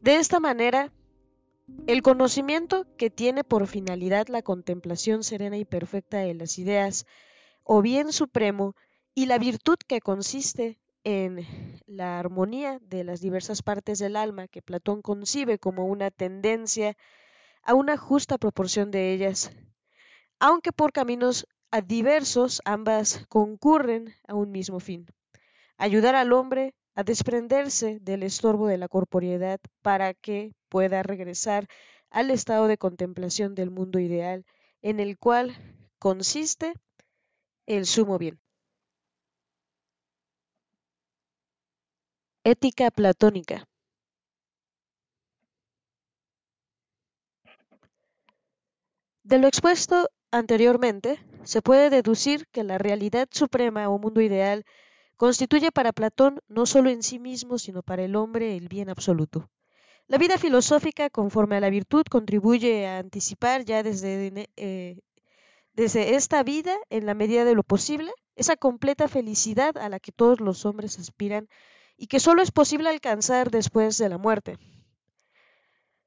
De 0.00 0.16
esta 0.16 0.38
manera, 0.38 0.92
el 1.86 2.02
conocimiento 2.02 2.86
que 2.96 3.10
tiene 3.10 3.42
por 3.42 3.66
finalidad 3.66 4.28
la 4.28 4.42
contemplación 4.42 5.24
serena 5.24 5.56
y 5.56 5.64
perfecta 5.64 6.18
de 6.18 6.34
las 6.34 6.58
ideas, 6.58 7.06
o 7.64 7.82
bien 7.82 8.12
supremo, 8.12 8.76
y 9.14 9.26
la 9.26 9.38
virtud 9.38 9.76
que 9.86 10.00
consiste 10.00 10.78
en 11.06 11.46
la 11.86 12.18
armonía 12.18 12.80
de 12.82 13.04
las 13.04 13.20
diversas 13.20 13.62
partes 13.62 14.00
del 14.00 14.16
alma 14.16 14.48
que 14.48 14.60
Platón 14.60 15.02
concibe 15.02 15.56
como 15.56 15.86
una 15.86 16.10
tendencia 16.10 16.96
a 17.62 17.74
una 17.74 17.96
justa 17.96 18.38
proporción 18.38 18.90
de 18.90 19.12
ellas, 19.12 19.52
aunque 20.40 20.72
por 20.72 20.90
caminos 20.90 21.46
diversos, 21.86 22.60
ambas 22.64 23.24
concurren 23.28 24.16
a 24.26 24.34
un 24.34 24.50
mismo 24.50 24.80
fin, 24.80 25.06
ayudar 25.76 26.16
al 26.16 26.32
hombre 26.32 26.74
a 26.96 27.04
desprenderse 27.04 28.00
del 28.00 28.24
estorbo 28.24 28.66
de 28.66 28.78
la 28.78 28.88
corporeidad 28.88 29.60
para 29.82 30.12
que 30.12 30.54
pueda 30.68 31.04
regresar 31.04 31.68
al 32.10 32.32
estado 32.32 32.66
de 32.66 32.78
contemplación 32.78 33.54
del 33.54 33.70
mundo 33.70 34.00
ideal 34.00 34.44
en 34.82 34.98
el 34.98 35.18
cual 35.18 35.54
consiste 36.00 36.74
el 37.66 37.86
sumo 37.86 38.18
bien. 38.18 38.40
Ética 42.54 42.92
platónica. 42.92 43.66
De 49.24 49.38
lo 49.38 49.48
expuesto 49.48 50.08
anteriormente, 50.30 51.18
se 51.42 51.60
puede 51.60 51.90
deducir 51.90 52.46
que 52.52 52.62
la 52.62 52.78
realidad 52.78 53.26
suprema 53.32 53.88
o 53.88 53.98
mundo 53.98 54.20
ideal 54.20 54.62
constituye 55.16 55.72
para 55.72 55.92
Platón 55.92 56.38
no 56.46 56.66
solo 56.66 56.88
en 56.90 57.02
sí 57.02 57.18
mismo, 57.18 57.58
sino 57.58 57.82
para 57.82 58.04
el 58.04 58.14
hombre 58.14 58.56
el 58.56 58.68
bien 58.68 58.90
absoluto. 58.90 59.50
La 60.06 60.16
vida 60.16 60.38
filosófica, 60.38 61.10
conforme 61.10 61.56
a 61.56 61.60
la 61.60 61.68
virtud, 61.68 62.04
contribuye 62.08 62.86
a 62.86 62.98
anticipar 62.98 63.64
ya 63.64 63.82
desde, 63.82 64.48
eh, 64.54 65.00
desde 65.72 66.14
esta 66.14 66.44
vida, 66.44 66.76
en 66.90 67.06
la 67.06 67.14
medida 67.14 67.44
de 67.44 67.56
lo 67.56 67.64
posible, 67.64 68.12
esa 68.36 68.54
completa 68.54 69.08
felicidad 69.08 69.76
a 69.78 69.88
la 69.88 69.98
que 69.98 70.12
todos 70.12 70.40
los 70.40 70.64
hombres 70.64 71.00
aspiran 71.00 71.48
y 71.96 72.06
que 72.06 72.20
solo 72.20 72.42
es 72.42 72.50
posible 72.50 72.88
alcanzar 72.88 73.50
después 73.50 73.98
de 73.98 74.08
la 74.08 74.18
muerte. 74.18 74.58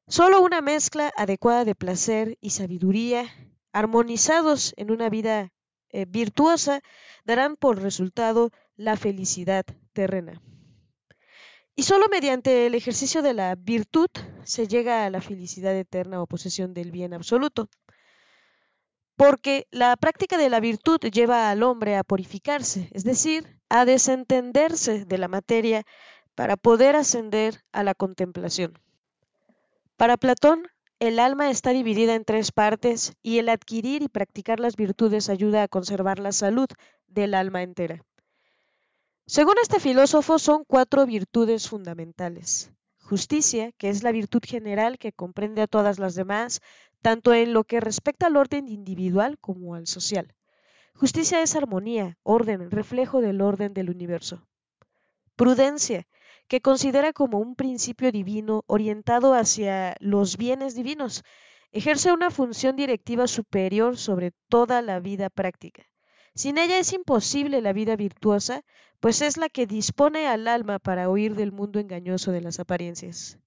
Solo 0.08 0.41
una 0.41 0.62
mezcla 0.62 1.12
adecuada 1.15 1.65
de 1.65 1.75
placer 1.75 2.38
y 2.41 2.52
sabiduría, 2.52 3.25
armonizados 3.71 4.73
en 4.78 4.91
una 4.91 5.10
vida 5.10 5.52
eh, 5.91 6.06
virtuosa, 6.08 6.82
darán 7.25 7.56
por 7.56 7.82
resultado 7.82 8.52
la 8.75 8.97
felicidad 8.97 9.65
terrena. 9.93 10.41
Y 11.75 11.84
solo 11.84 12.08
mediante 12.10 12.65
el 12.65 12.75
ejercicio 12.75 13.21
de 13.21 13.34
la 13.34 13.56
virtud 13.56 14.10
se 14.43 14.67
llega 14.67 15.06
a 15.06 15.10
la 15.10 15.21
felicidad 15.21 15.75
eterna 15.75 16.21
o 16.21 16.28
posesión 16.28 16.73
del 16.73 16.91
bien 16.91 17.13
absoluto. 17.13 17.69
Porque 19.15 19.67
la 19.71 19.95
práctica 19.95 20.38
de 20.38 20.49
la 20.49 20.60
virtud 20.60 20.99
lleva 20.99 21.52
al 21.52 21.63
hombre 21.63 21.95
a 21.97 22.04
purificarse, 22.04 22.89
es 22.91 23.04
decir, 23.04 23.59
a 23.69 23.86
desentenderse 23.86 25.05
de 25.05 25.17
la 25.17 25.27
materia 25.27 25.86
para 26.36 26.58
poder 26.58 26.95
ascender 26.95 27.63
a 27.71 27.84
la 27.84 27.93
contemplación. 27.93 28.79
Para 29.97 30.17
Platón, 30.17 30.67
el 30.99 31.19
alma 31.19 31.49
está 31.49 31.69
dividida 31.71 32.15
en 32.15 32.25
tres 32.25 32.51
partes 32.51 33.13
y 33.21 33.38
el 33.38 33.49
adquirir 33.49 34.01
y 34.01 34.10
practicar 34.10 34.60
las 34.60 34.75
virtudes 34.75 35.29
ayuda 35.29 35.63
a 35.63 35.67
conservar 35.67 36.19
la 36.19 36.32
salud 36.32 36.67
del 37.08 37.34
alma 37.34 37.63
entera. 37.63 38.03
Según 39.25 39.55
este 39.62 39.79
filósofo, 39.79 40.39
son 40.39 40.63
cuatro 40.65 41.05
virtudes 41.05 41.69
fundamentales. 41.69 42.71
Justicia, 42.97 43.71
que 43.73 43.89
es 43.89 44.03
la 44.03 44.12
virtud 44.12 44.41
general 44.43 44.97
que 44.97 45.13
comprende 45.13 45.62
a 45.62 45.67
todas 45.67 45.99
las 45.99 46.15
demás, 46.15 46.62
tanto 47.01 47.34
en 47.34 47.53
lo 47.53 47.63
que 47.63 47.79
respecta 47.79 48.27
al 48.27 48.38
orden 48.38 48.67
individual 48.67 49.38
como 49.39 49.75
al 49.75 49.88
social. 49.88 50.36
Justicia 51.00 51.42
es 51.42 51.56
armonía, 51.56 52.18
orden, 52.24 52.70
reflejo 52.70 53.22
del 53.22 53.40
orden 53.40 53.74
del 53.74 53.90
universo. 53.90 54.46
Prudencia, 55.38 56.06
que 56.50 56.60
considera 56.60 57.14
como 57.14 57.40
un 57.40 57.56
principio 57.56 58.12
divino 58.12 58.66
orientado 58.68 59.34
hacia 59.34 59.96
los 60.02 60.36
bienes 60.36 60.76
divinos, 60.76 61.24
ejerce 61.72 62.12
una 62.12 62.32
función 62.32 62.76
directiva 62.76 63.28
superior 63.28 63.96
sobre 63.96 64.34
toda 64.50 64.82
la 64.82 65.00
vida 65.00 65.30
práctica. 65.30 65.86
Sin 66.36 66.58
ella 66.58 66.78
es 66.78 66.92
imposible 66.92 67.62
la 67.62 67.72
vida 67.72 67.96
virtuosa, 67.96 68.66
pues 69.00 69.22
es 69.22 69.38
la 69.38 69.48
que 69.48 69.68
dispone 69.68 70.28
al 70.28 70.50
alma 70.50 70.80
para 70.80 71.10
huir 71.10 71.34
del 71.36 71.54
mundo 71.54 71.80
engañoso 71.80 72.34
de 72.34 72.42
las 72.42 72.60
apariencias. 72.60 73.40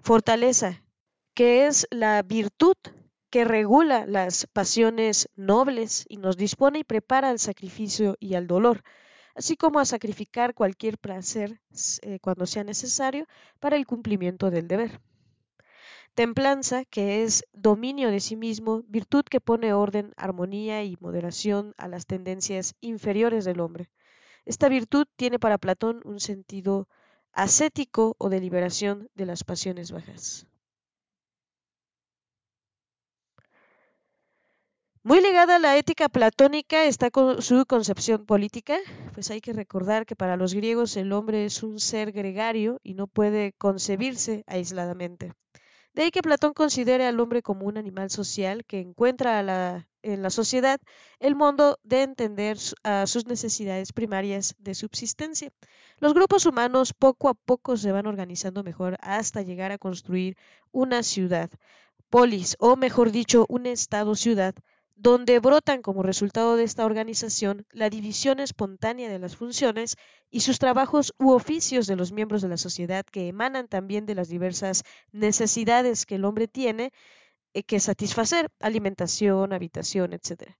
Fortaleza, 0.00 0.84
que 1.32 1.66
es 1.68 1.86
la 1.90 2.22
virtud 2.22 2.76
que 3.36 3.44
regula 3.44 4.06
las 4.06 4.46
pasiones 4.46 5.28
nobles 5.36 6.06
y 6.08 6.16
nos 6.16 6.38
dispone 6.38 6.78
y 6.78 6.84
prepara 6.84 7.28
al 7.28 7.38
sacrificio 7.38 8.16
y 8.18 8.32
al 8.32 8.46
dolor 8.46 8.82
así 9.34 9.58
como 9.58 9.78
a 9.78 9.84
sacrificar 9.84 10.54
cualquier 10.54 10.96
placer 10.96 11.60
eh, 12.00 12.18
cuando 12.20 12.46
sea 12.46 12.64
necesario 12.64 13.26
para 13.60 13.76
el 13.76 13.84
cumplimiento 13.84 14.50
del 14.50 14.68
deber. 14.68 15.02
Templanza, 16.14 16.86
que 16.86 17.24
es 17.24 17.44
dominio 17.52 18.10
de 18.10 18.20
sí 18.20 18.36
mismo, 18.36 18.84
virtud 18.88 19.24
que 19.24 19.42
pone 19.42 19.74
orden, 19.74 20.14
armonía 20.16 20.82
y 20.84 20.96
moderación 21.00 21.74
a 21.76 21.88
las 21.88 22.06
tendencias 22.06 22.74
inferiores 22.80 23.44
del 23.44 23.60
hombre. 23.60 23.90
Esta 24.46 24.70
virtud 24.70 25.06
tiene 25.14 25.38
para 25.38 25.58
Platón 25.58 26.00
un 26.06 26.20
sentido 26.20 26.88
ascético 27.34 28.16
o 28.16 28.30
de 28.30 28.40
liberación 28.40 29.10
de 29.14 29.26
las 29.26 29.44
pasiones 29.44 29.92
bajas. 29.92 30.46
Muy 35.06 35.20
ligada 35.20 35.54
a 35.54 35.58
la 35.60 35.76
ética 35.76 36.08
platónica 36.08 36.84
está 36.84 37.10
su 37.38 37.64
concepción 37.66 38.26
política, 38.26 38.76
pues 39.14 39.30
hay 39.30 39.40
que 39.40 39.52
recordar 39.52 40.04
que 40.04 40.16
para 40.16 40.36
los 40.36 40.52
griegos 40.52 40.96
el 40.96 41.12
hombre 41.12 41.44
es 41.44 41.62
un 41.62 41.78
ser 41.78 42.10
gregario 42.10 42.80
y 42.82 42.94
no 42.94 43.06
puede 43.06 43.52
concebirse 43.52 44.42
aisladamente. 44.48 45.32
De 45.94 46.02
ahí 46.02 46.10
que 46.10 46.22
Platón 46.22 46.54
considere 46.54 47.06
al 47.06 47.20
hombre 47.20 47.40
como 47.40 47.66
un 47.66 47.78
animal 47.78 48.10
social 48.10 48.64
que 48.64 48.80
encuentra 48.80 49.86
en 50.02 50.22
la 50.22 50.30
sociedad 50.30 50.80
el 51.20 51.36
modo 51.36 51.78
de 51.84 52.02
entender 52.02 52.58
a 52.82 53.06
sus 53.06 53.26
necesidades 53.26 53.92
primarias 53.92 54.56
de 54.58 54.74
subsistencia. 54.74 55.52
Los 56.00 56.14
grupos 56.14 56.46
humanos 56.46 56.92
poco 56.92 57.28
a 57.28 57.34
poco 57.34 57.76
se 57.76 57.92
van 57.92 58.08
organizando 58.08 58.64
mejor 58.64 58.96
hasta 59.00 59.42
llegar 59.42 59.70
a 59.70 59.78
construir 59.78 60.36
una 60.72 61.04
ciudad, 61.04 61.48
polis, 62.10 62.56
o 62.58 62.74
mejor 62.74 63.12
dicho, 63.12 63.46
un 63.48 63.66
estado-ciudad, 63.66 64.56
donde 64.96 65.38
brotan 65.40 65.82
como 65.82 66.02
resultado 66.02 66.56
de 66.56 66.64
esta 66.64 66.86
organización 66.86 67.66
la 67.70 67.90
división 67.90 68.40
espontánea 68.40 69.10
de 69.10 69.18
las 69.18 69.36
funciones 69.36 69.96
y 70.30 70.40
sus 70.40 70.58
trabajos 70.58 71.14
u 71.18 71.32
oficios 71.32 71.86
de 71.86 71.96
los 71.96 72.12
miembros 72.12 72.40
de 72.40 72.48
la 72.48 72.56
sociedad 72.56 73.04
que 73.04 73.28
emanan 73.28 73.68
también 73.68 74.06
de 74.06 74.14
las 74.14 74.28
diversas 74.28 74.84
necesidades 75.12 76.06
que 76.06 76.14
el 76.14 76.24
hombre 76.24 76.48
tiene 76.48 76.92
eh, 77.52 77.62
que 77.62 77.78
satisfacer, 77.78 78.48
alimentación, 78.58 79.52
habitación, 79.52 80.14
etc. 80.14 80.52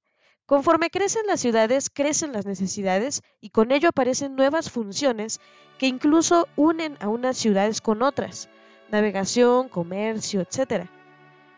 Conforme 0.45 0.91
crecen 0.91 1.27
las 1.27 1.41
ciudades, 1.41 1.89
crecen 1.89 2.33
las 2.33 2.45
necesidades 2.45 3.23
y 3.41 3.51
con 3.51 3.73
ello 3.73 3.89
aparecen 3.89 4.37
nuevas 4.37 4.71
funciones 4.71 5.41
que 5.79 5.87
incluso 5.87 6.47
unen 6.57 6.99
a 7.01 7.09
unas 7.09 7.39
ciudades 7.39 7.81
con 7.81 8.03
otras, 8.03 8.51
navegación, 8.91 9.71
comercio, 9.71 10.43
etc. 10.43 10.89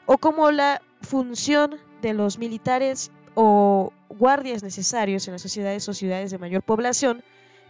O 0.07 0.17
como 0.17 0.53
la 0.53 0.81
función 1.03 1.88
de 2.03 2.15
los 2.15 2.39
militares 2.39 3.11
o 3.35 3.93
guardias 4.09 4.63
necesarios 4.63 5.27
en 5.29 5.33
las 5.33 5.43
sociedades 5.43 5.89
o 5.89 5.95
ciudades 5.95 6.31
de 6.31 6.39
mayor 6.39 6.63
población 6.63 7.23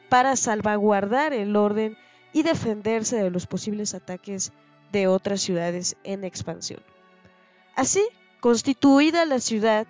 para 0.08 0.36
salvaguardar 0.36 1.32
el 1.32 1.56
orden 1.56 1.96
y 2.32 2.42
defenderse 2.42 3.16
de 3.16 3.30
los 3.30 3.46
posibles 3.46 3.94
ataques 3.94 4.52
de 4.92 5.06
otras 5.06 5.40
ciudades 5.40 5.96
en 6.04 6.24
expansión. 6.24 6.80
Así, 7.74 8.02
constituida 8.40 9.24
la 9.24 9.40
ciudad, 9.40 9.86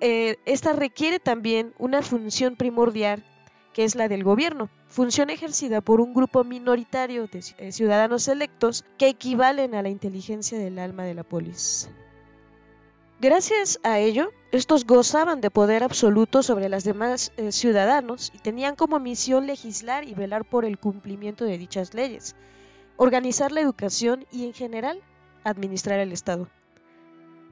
eh, 0.00 0.36
esta 0.46 0.72
requiere 0.72 1.18
también 1.18 1.74
una 1.78 2.02
función 2.02 2.56
primordial 2.56 3.24
que 3.72 3.84
es 3.84 3.94
la 3.94 4.08
del 4.08 4.24
gobierno, 4.24 4.68
función 4.88 5.30
ejercida 5.30 5.80
por 5.80 6.00
un 6.00 6.12
grupo 6.12 6.42
minoritario 6.44 7.26
de 7.28 7.44
eh, 7.58 7.72
ciudadanos 7.72 8.26
electos 8.28 8.84
que 8.98 9.08
equivalen 9.08 9.74
a 9.74 9.82
la 9.82 9.88
inteligencia 9.88 10.58
del 10.58 10.78
alma 10.78 11.04
de 11.04 11.14
la 11.14 11.22
polis. 11.22 11.88
Gracias 13.22 13.78
a 13.82 13.98
ello, 13.98 14.32
estos 14.50 14.86
gozaban 14.86 15.42
de 15.42 15.50
poder 15.50 15.82
absoluto 15.82 16.42
sobre 16.42 16.70
los 16.70 16.84
demás 16.84 17.32
eh, 17.36 17.52
ciudadanos 17.52 18.32
y 18.34 18.38
tenían 18.38 18.76
como 18.76 18.98
misión 18.98 19.46
legislar 19.46 20.08
y 20.08 20.14
velar 20.14 20.46
por 20.46 20.64
el 20.64 20.78
cumplimiento 20.78 21.44
de 21.44 21.58
dichas 21.58 21.92
leyes, 21.92 22.34
organizar 22.96 23.52
la 23.52 23.60
educación 23.60 24.24
y 24.32 24.46
en 24.46 24.54
general 24.54 25.02
administrar 25.44 26.00
el 26.00 26.12
Estado. 26.12 26.48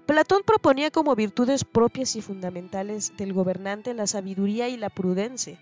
Platón 0.07 0.41
proponía 0.43 0.91
como 0.91 1.15
virtudes 1.15 1.65
propias 1.65 2.17
y 2.17 2.23
fundamentales 2.23 3.15
del 3.19 3.35
gobernante 3.35 3.93
la 3.93 4.07
sabiduría 4.07 4.71
y 4.71 4.79
la 4.79 4.89
prudencia, 4.89 5.59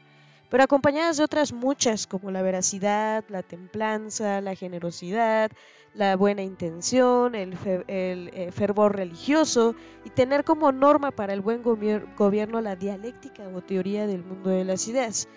pero 0.51 0.63
acompañadas 0.63 1.17
de 1.17 1.25
otras 1.25 1.53
muchas 1.53 2.07
como 2.07 2.31
la 2.31 2.43
veracidad, 2.43 3.25
la 3.29 3.43
templanza, 3.43 4.41
la 4.41 4.55
generosidad, 4.55 5.51
la 5.95 6.17
buena 6.17 6.43
intención, 6.43 7.35
el, 7.35 7.57
eh, 7.89 8.51
fervor 8.53 8.97
religioso 8.97 9.75
y 10.05 10.11
tener 10.11 10.45
como 10.45 10.73
norma 10.73 11.11
para 11.11 11.33
el 11.33 11.41
buen 11.41 11.63
gobierno 11.63 12.61
la 12.61 12.77
dialéctica 12.77 13.49
o 13.49 13.61
teoría 13.63 14.07
del 14.07 14.23
mundo 14.25 14.51
de 14.51 14.65
las 14.65 14.87
ideas. 14.89 15.29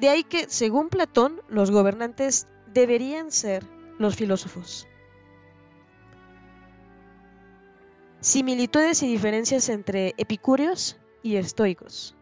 De 0.00 0.08
ahí 0.08 0.24
que, 0.24 0.48
según 0.48 0.88
Platón, 0.88 1.40
los 1.48 1.70
gobernantes 1.70 2.46
deberían 2.72 3.30
ser 3.30 3.64
los 3.98 4.16
filósofos. 4.16 4.86
Similitudes 8.20 9.02
y 9.02 9.06
diferencias 9.06 9.68
entre 9.68 10.14
epicúreos, 10.16 10.98
y 11.24 11.36
estoicos. 11.36 12.14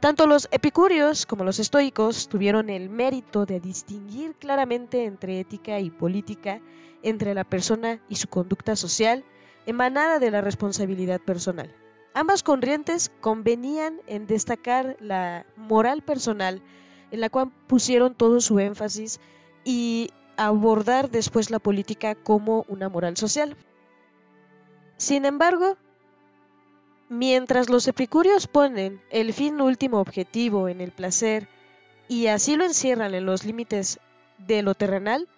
Tanto 0.00 0.28
los 0.28 0.46
epicúreos 0.52 1.26
como 1.26 1.42
los 1.42 1.58
estoicos 1.58 2.28
tuvieron 2.28 2.70
el 2.70 2.88
mérito 2.88 3.46
de 3.46 3.58
distinguir 3.58 4.36
claramente 4.36 5.04
entre 5.06 5.40
ética 5.40 5.80
y 5.80 5.90
política, 5.90 6.60
entre 7.02 7.34
la 7.34 7.42
persona 7.42 8.00
y 8.08 8.14
su 8.14 8.28
conducta 8.28 8.76
social, 8.76 9.24
emanada 9.66 10.20
de 10.20 10.30
la 10.30 10.40
responsabilidad 10.40 11.20
personal. 11.20 11.74
Ambas 12.14 12.44
corrientes 12.44 13.10
convenían 13.20 14.00
en 14.06 14.28
destacar 14.28 14.96
la 15.00 15.44
moral 15.56 16.02
personal, 16.02 16.62
en 17.10 17.20
la 17.20 17.28
cual 17.28 17.50
pusieron 17.66 18.14
todo 18.14 18.40
su 18.40 18.60
énfasis, 18.60 19.18
y 19.64 20.10
abordar 20.36 21.10
después 21.10 21.50
la 21.50 21.58
política 21.58 22.14
como 22.14 22.64
una 22.68 22.88
moral 22.88 23.16
social. 23.16 23.56
Sin 24.96 25.24
embargo, 25.24 25.76
mientras 27.08 27.70
los 27.70 27.88
epicúreos 27.88 28.46
ponen 28.46 29.00
el 29.10 29.32
fin 29.32 29.60
último 29.60 29.98
objetivo 30.00 30.68
en 30.68 30.80
el 30.80 30.92
placer 30.92 31.48
y 32.06 32.26
así 32.26 32.56
lo 32.56 32.64
encierran 32.64 33.14
en 33.14 33.26
los 33.26 33.44
límites 33.44 33.98
de 34.38 34.62
lo 34.62 34.74
terrenal, 34.74 35.28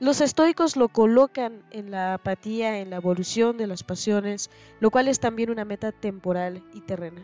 los 0.00 0.20
estoicos 0.20 0.76
lo 0.76 0.88
colocan 0.88 1.62
en 1.70 1.90
la 1.90 2.14
apatía, 2.14 2.78
en 2.78 2.90
la 2.90 2.96
evolución 2.96 3.56
de 3.56 3.66
las 3.66 3.84
pasiones, 3.84 4.50
lo 4.80 4.90
cual 4.90 5.06
es 5.06 5.20
también 5.20 5.50
una 5.50 5.64
meta 5.64 5.92
temporal 5.92 6.62
y 6.74 6.80
terrena. 6.80 7.22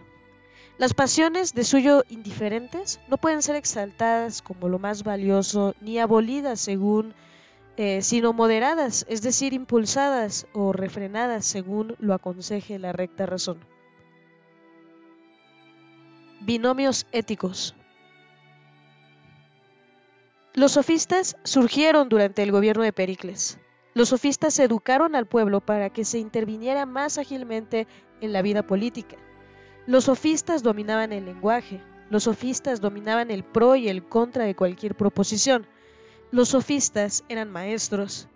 Las 0.79 0.95
pasiones 0.95 1.55
de 1.55 1.65
suyo 1.65 2.05
indiferentes 2.09 3.01
no 3.09 3.17
pueden 3.17 3.43
ser 3.43 3.57
exaltadas 3.57 4.43
como 4.43 4.69
lo 4.69 4.79
más 4.79 5.03
valioso 5.03 5.75
ni 5.81 5.99
abolidas 5.99 6.61
según, 6.61 7.15
eh, 7.77 8.01
sino 8.03 8.33
moderadas, 8.33 9.05
es 9.09 9.23
decir, 9.23 9.55
impulsadas 9.55 10.47
o 10.53 10.73
refrenadas 10.73 11.47
según 11.47 11.97
lo 11.99 12.15
aconseje 12.15 12.79
la 12.79 12.93
recta 12.93 13.27
razón. 13.27 13.59
Binomios 16.49 17.07
éticos. 17.13 17.75
Los 20.55 20.73
sofistas 20.73 21.37
surgieron 21.45 22.09
durante 22.09 22.43
el 22.43 22.53
gobierno 22.53 22.85
de 22.85 22.95
Pericles. 22.95 23.59
Los 23.93 24.09
sofistas 24.09 24.59
educaron 24.59 25.15
al 25.15 25.27
pueblo 25.27 25.61
para 25.61 25.91
que 25.91 26.07
se 26.07 26.19
interviniera 26.19 26.87
más 26.87 27.19
ágilmente 27.19 27.87
en 28.23 28.33
la 28.33 28.41
vida 28.41 28.67
política. 28.67 29.17
Los 29.87 30.05
sofistas 30.05 30.63
dominaban 30.63 31.13
el 31.13 31.27
lenguaje, 31.27 31.83
los 32.09 32.23
sofistas 32.23 32.81
dominaban 32.81 33.31
el 33.31 33.45
pro 33.45 33.77
y 33.77 33.91
el 33.91 34.03
contra 34.09 34.45
de 34.45 34.57
cualquier 34.57 34.95
proposición. 34.95 35.67
Los 36.31 36.49
sofistas 36.49 37.25
eran 37.29 37.53
maestros, 37.53 38.27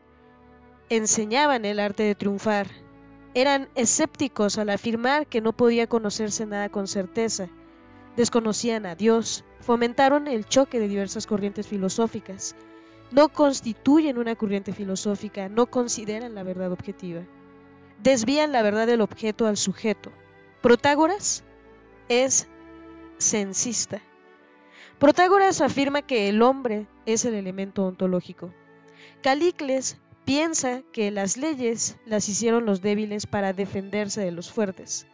enseñaban 0.90 1.64
el 1.64 1.80
arte 1.80 2.02
de 2.02 2.14
triunfar, 2.14 2.66
eran 3.32 3.70
escépticos 3.74 4.58
al 4.58 4.68
afirmar 4.68 5.26
que 5.26 5.40
no 5.40 5.54
podía 5.54 5.86
conocerse 5.86 6.44
nada 6.44 6.68
con 6.68 6.86
certeza, 6.86 7.48
desconocían 8.16 8.86
a 8.86 8.94
Dios, 8.94 9.44
fomentaron 9.60 10.26
el 10.26 10.46
choque 10.46 10.78
de 10.78 10.88
diversas 10.88 11.26
corrientes 11.26 11.66
filosóficas, 11.66 12.56
no 13.10 13.28
constituyen 13.28 14.18
una 14.18 14.36
corriente 14.36 14.72
filosófica, 14.72 15.48
no 15.48 15.66
consideran 15.66 16.34
la 16.34 16.42
verdad 16.42 16.72
objetiva, 16.72 17.22
desvían 18.02 18.52
la 18.52 18.62
verdad 18.62 18.86
del 18.86 19.00
objeto 19.00 19.46
al 19.46 19.56
sujeto, 19.56 20.12
Protágoras 20.62 21.42
es 22.08 22.46
censista. 23.18 24.00
Protágoras 25.00 25.60
afirma 25.60 26.02
que 26.02 26.28
el 26.28 26.40
hombre 26.40 26.86
es 27.04 27.24
el 27.24 27.34
elemento 27.34 27.84
ontológico. 27.84 28.54
Calicles 29.24 29.98
piensa 30.24 30.82
que 30.92 31.10
las 31.10 31.36
leyes 31.36 31.96
las 32.06 32.28
hicieron 32.28 32.64
los 32.64 32.80
débiles 32.80 33.26
para 33.26 33.52
defenderse 33.52 34.20
de 34.20 34.30
los 34.30 34.52
fuertes. 34.52 35.08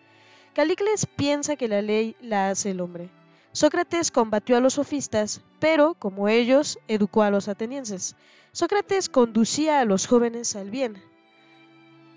Calicles 0.55 1.07
piensa 1.07 1.57
que 1.57 1.69
la 1.69 1.83
ley 1.83 2.17
la 2.21 2.51
hace 2.51 2.71
el 2.71 2.81
hombre. 2.81 3.11
Sócrates 3.53 4.11
combatió 4.11 4.57
a 4.57 4.61
los 4.61 4.75
sofistas, 4.75 5.41
pero, 5.59 5.95
como 5.95 6.29
ellos, 6.29 6.79
educó 6.89 7.23
a 7.23 7.31
los 7.31 7.49
atenienses. 7.49 8.17
Sócrates 8.53 9.09
conducía 9.09 9.81
a 9.81 9.85
los 9.85 10.07
jóvenes 10.07 10.57
al 10.57 10.71
bien. 10.71 11.03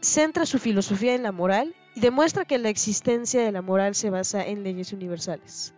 Centra 0.01 0.45
su 0.45 0.59
filosofía 0.59 1.13
en 1.13 1.23
la 1.23 1.31
moral 1.31 1.75
y 1.95 1.99
demuestra 1.99 2.45
que 2.45 2.57
la 2.57 2.69
existencia 2.69 3.41
de 3.43 3.51
la 3.51 3.61
moral 3.61 3.95
se 3.95 4.09
basa 4.09 4.45
en 4.45 4.63
leyes 4.63 4.93
universales. 4.93 5.73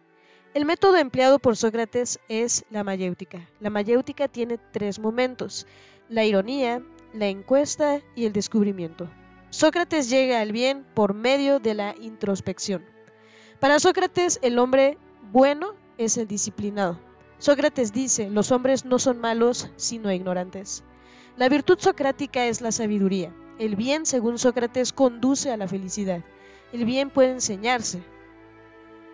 El 0.53 0.65
método 0.65 0.97
empleado 0.97 1.39
por 1.39 1.57
Sócrates 1.57 2.19
es 2.29 2.63
la 2.69 2.83
mayéutica. 2.83 3.49
La 3.59 3.69
mayéutica 3.69 4.27
tiene 4.27 4.59
tres 4.71 4.99
momentos, 4.99 5.65
la 6.09 6.25
ironía, 6.25 6.81
la 7.13 7.27
encuesta 7.27 8.01
y 8.15 8.25
el 8.25 8.33
descubrimiento. 8.33 9.09
Sócrates 9.53 10.09
llega 10.09 10.41
al 10.41 10.51
bien 10.51 10.83
por 10.95 11.13
medio 11.13 11.59
de 11.59 11.75
la 11.75 11.93
introspección. 12.01 12.83
Para 13.59 13.77
Sócrates, 13.77 14.39
el 14.41 14.57
hombre 14.57 14.97
bueno 15.31 15.75
es 15.99 16.17
el 16.17 16.27
disciplinado. 16.27 16.99
Sócrates 17.37 17.93
dice, 17.93 18.31
los 18.31 18.51
hombres 18.51 18.83
no 18.83 18.97
son 18.97 19.19
malos, 19.19 19.69
sino 19.75 20.11
ignorantes. 20.11 20.83
La 21.37 21.49
virtud 21.49 21.77
socrática 21.77 22.47
es 22.47 22.61
la 22.61 22.71
sabiduría. 22.71 23.31
El 23.59 23.75
bien, 23.75 24.07
según 24.07 24.39
Sócrates, 24.39 24.91
conduce 24.91 25.51
a 25.51 25.57
la 25.57 25.67
felicidad. 25.67 26.23
El 26.71 26.85
bien 26.85 27.11
puede 27.11 27.29
enseñarse. 27.29 28.01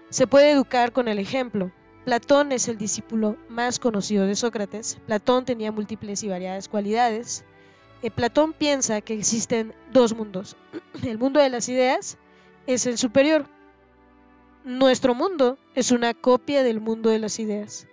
Se 0.09 0.25
puede 0.25 0.51
educar 0.51 0.93
con 0.93 1.09
el 1.09 1.19
ejemplo. 1.19 1.69
Platón 2.05 2.53
es 2.53 2.69
el 2.69 2.77
discípulo 2.77 3.35
más 3.49 3.77
conocido 3.77 4.25
de 4.25 4.37
Sócrates. 4.37 4.99
Platón 5.05 5.43
tenía 5.43 5.73
múltiples 5.73 6.23
y 6.23 6.29
variadas 6.29 6.69
cualidades. 6.69 7.43
Eh, 8.01 8.11
Platón 8.11 8.53
piensa 8.53 9.01
que 9.01 9.13
existen 9.13 9.73
dos 9.91 10.15
mundos. 10.15 10.55
El 11.03 11.17
mundo 11.17 11.39
de 11.39 11.49
las 11.49 11.67
ideas 11.67 12.17
es 12.65 12.85
el 12.85 12.97
superior. 12.97 13.45
Nuestro 14.63 15.15
mundo 15.15 15.57
es 15.75 15.91
una 15.91 16.13
copia 16.13 16.63
del 16.63 16.79
mundo 16.79 17.09
de 17.09 17.19
las 17.19 17.39
ideas. 17.39 17.87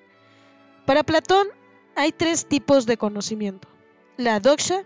Para 0.84 1.02
Platón 1.02 1.48
hay 1.96 2.12
tres 2.12 2.46
tipos 2.46 2.86
de 2.86 2.96
conocimiento. 2.96 3.68
La 4.16 4.38
doxa, 4.40 4.84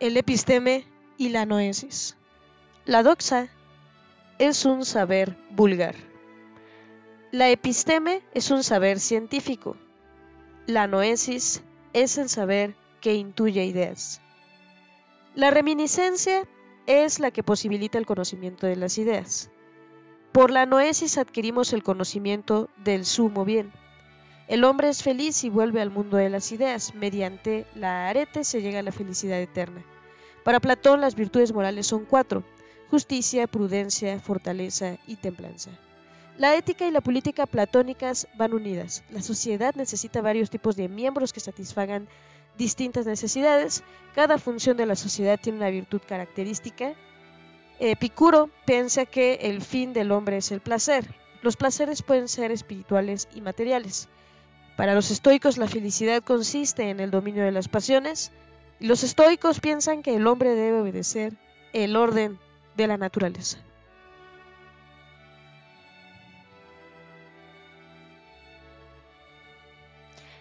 el 0.00 0.16
episteme 0.16 0.86
y 1.18 1.28
la 1.28 1.44
noesis. 1.44 2.16
La 2.84 3.02
doxa 3.02 3.48
es 4.38 4.64
un 4.64 4.84
saber 4.84 5.36
vulgar. 5.50 5.94
La 7.30 7.50
episteme 7.50 8.22
es 8.34 8.50
un 8.50 8.64
saber 8.64 8.98
científico. 8.98 9.76
La 10.66 10.86
noesis 10.86 11.62
es 11.92 12.18
el 12.18 12.28
saber 12.28 12.74
que 13.00 13.14
intuye 13.14 13.64
ideas. 13.64 14.20
La 15.34 15.50
reminiscencia 15.50 16.46
es 16.86 17.18
la 17.18 17.30
que 17.30 17.42
posibilita 17.42 17.96
el 17.96 18.04
conocimiento 18.04 18.66
de 18.66 18.76
las 18.76 18.98
ideas. 18.98 19.50
Por 20.30 20.50
la 20.50 20.66
noesis 20.66 21.16
adquirimos 21.16 21.72
el 21.72 21.82
conocimiento 21.82 22.68
del 22.84 23.06
sumo 23.06 23.46
bien. 23.46 23.72
El 24.46 24.62
hombre 24.64 24.90
es 24.90 25.02
feliz 25.02 25.42
y 25.44 25.48
vuelve 25.48 25.80
al 25.80 25.88
mundo 25.88 26.18
de 26.18 26.28
las 26.28 26.52
ideas. 26.52 26.94
Mediante 26.94 27.64
la 27.74 28.10
arete 28.10 28.44
se 28.44 28.60
llega 28.60 28.80
a 28.80 28.82
la 28.82 28.92
felicidad 28.92 29.40
eterna. 29.40 29.82
Para 30.44 30.60
Platón 30.60 31.00
las 31.00 31.14
virtudes 31.14 31.54
morales 31.54 31.86
son 31.86 32.04
cuatro, 32.04 32.44
justicia, 32.90 33.46
prudencia, 33.46 34.20
fortaleza 34.20 34.98
y 35.06 35.16
templanza. 35.16 35.70
La 36.36 36.56
ética 36.56 36.86
y 36.86 36.90
la 36.90 37.00
política 37.00 37.46
platónicas 37.46 38.28
van 38.36 38.52
unidas. 38.52 39.02
La 39.10 39.22
sociedad 39.22 39.74
necesita 39.76 40.20
varios 40.20 40.50
tipos 40.50 40.76
de 40.76 40.88
miembros 40.90 41.32
que 41.32 41.40
satisfagan 41.40 42.06
distintas 42.58 43.06
necesidades. 43.06 43.84
Cada 44.14 44.38
función 44.38 44.76
de 44.76 44.86
la 44.86 44.96
sociedad 44.96 45.38
tiene 45.40 45.58
una 45.58 45.70
virtud 45.70 46.00
característica. 46.06 46.94
Epicuro 47.78 48.50
piensa 48.64 49.06
que 49.06 49.34
el 49.42 49.62
fin 49.62 49.92
del 49.92 50.12
hombre 50.12 50.36
es 50.36 50.52
el 50.52 50.60
placer. 50.60 51.14
Los 51.42 51.56
placeres 51.56 52.02
pueden 52.02 52.28
ser 52.28 52.52
espirituales 52.52 53.28
y 53.34 53.40
materiales. 53.40 54.08
Para 54.76 54.94
los 54.94 55.10
estoicos 55.10 55.58
la 55.58 55.68
felicidad 55.68 56.22
consiste 56.22 56.90
en 56.90 57.00
el 57.00 57.10
dominio 57.10 57.44
de 57.44 57.52
las 57.52 57.68
pasiones 57.68 58.32
y 58.80 58.86
los 58.86 59.02
estoicos 59.02 59.60
piensan 59.60 60.02
que 60.02 60.14
el 60.14 60.26
hombre 60.26 60.54
debe 60.54 60.80
obedecer 60.80 61.34
el 61.72 61.96
orden 61.96 62.38
de 62.76 62.86
la 62.86 62.96
naturaleza. 62.96 63.58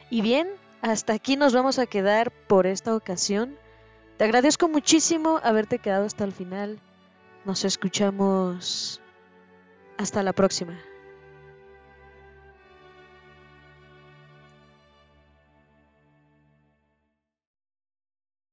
Y 0.10 0.22
bien, 0.22 0.48
hasta 0.82 1.14
aquí 1.14 1.36
nos 1.36 1.54
vamos 1.54 1.80
a 1.80 1.86
quedar 1.86 2.32
por 2.32 2.66
esta 2.68 2.96
ocasión. 2.96 3.58
Te 4.18 4.26
agradezco 4.26 4.68
muchísimo 4.68 5.40
haberte 5.44 5.80
quedado 5.80 6.06
hasta 6.06 6.24
el 6.24 6.32
final. 6.32 6.80
Nos 7.46 7.66
escuchamos 7.66 9.02
hasta 9.98 10.24
la 10.24 10.34
próxima. 10.34 10.78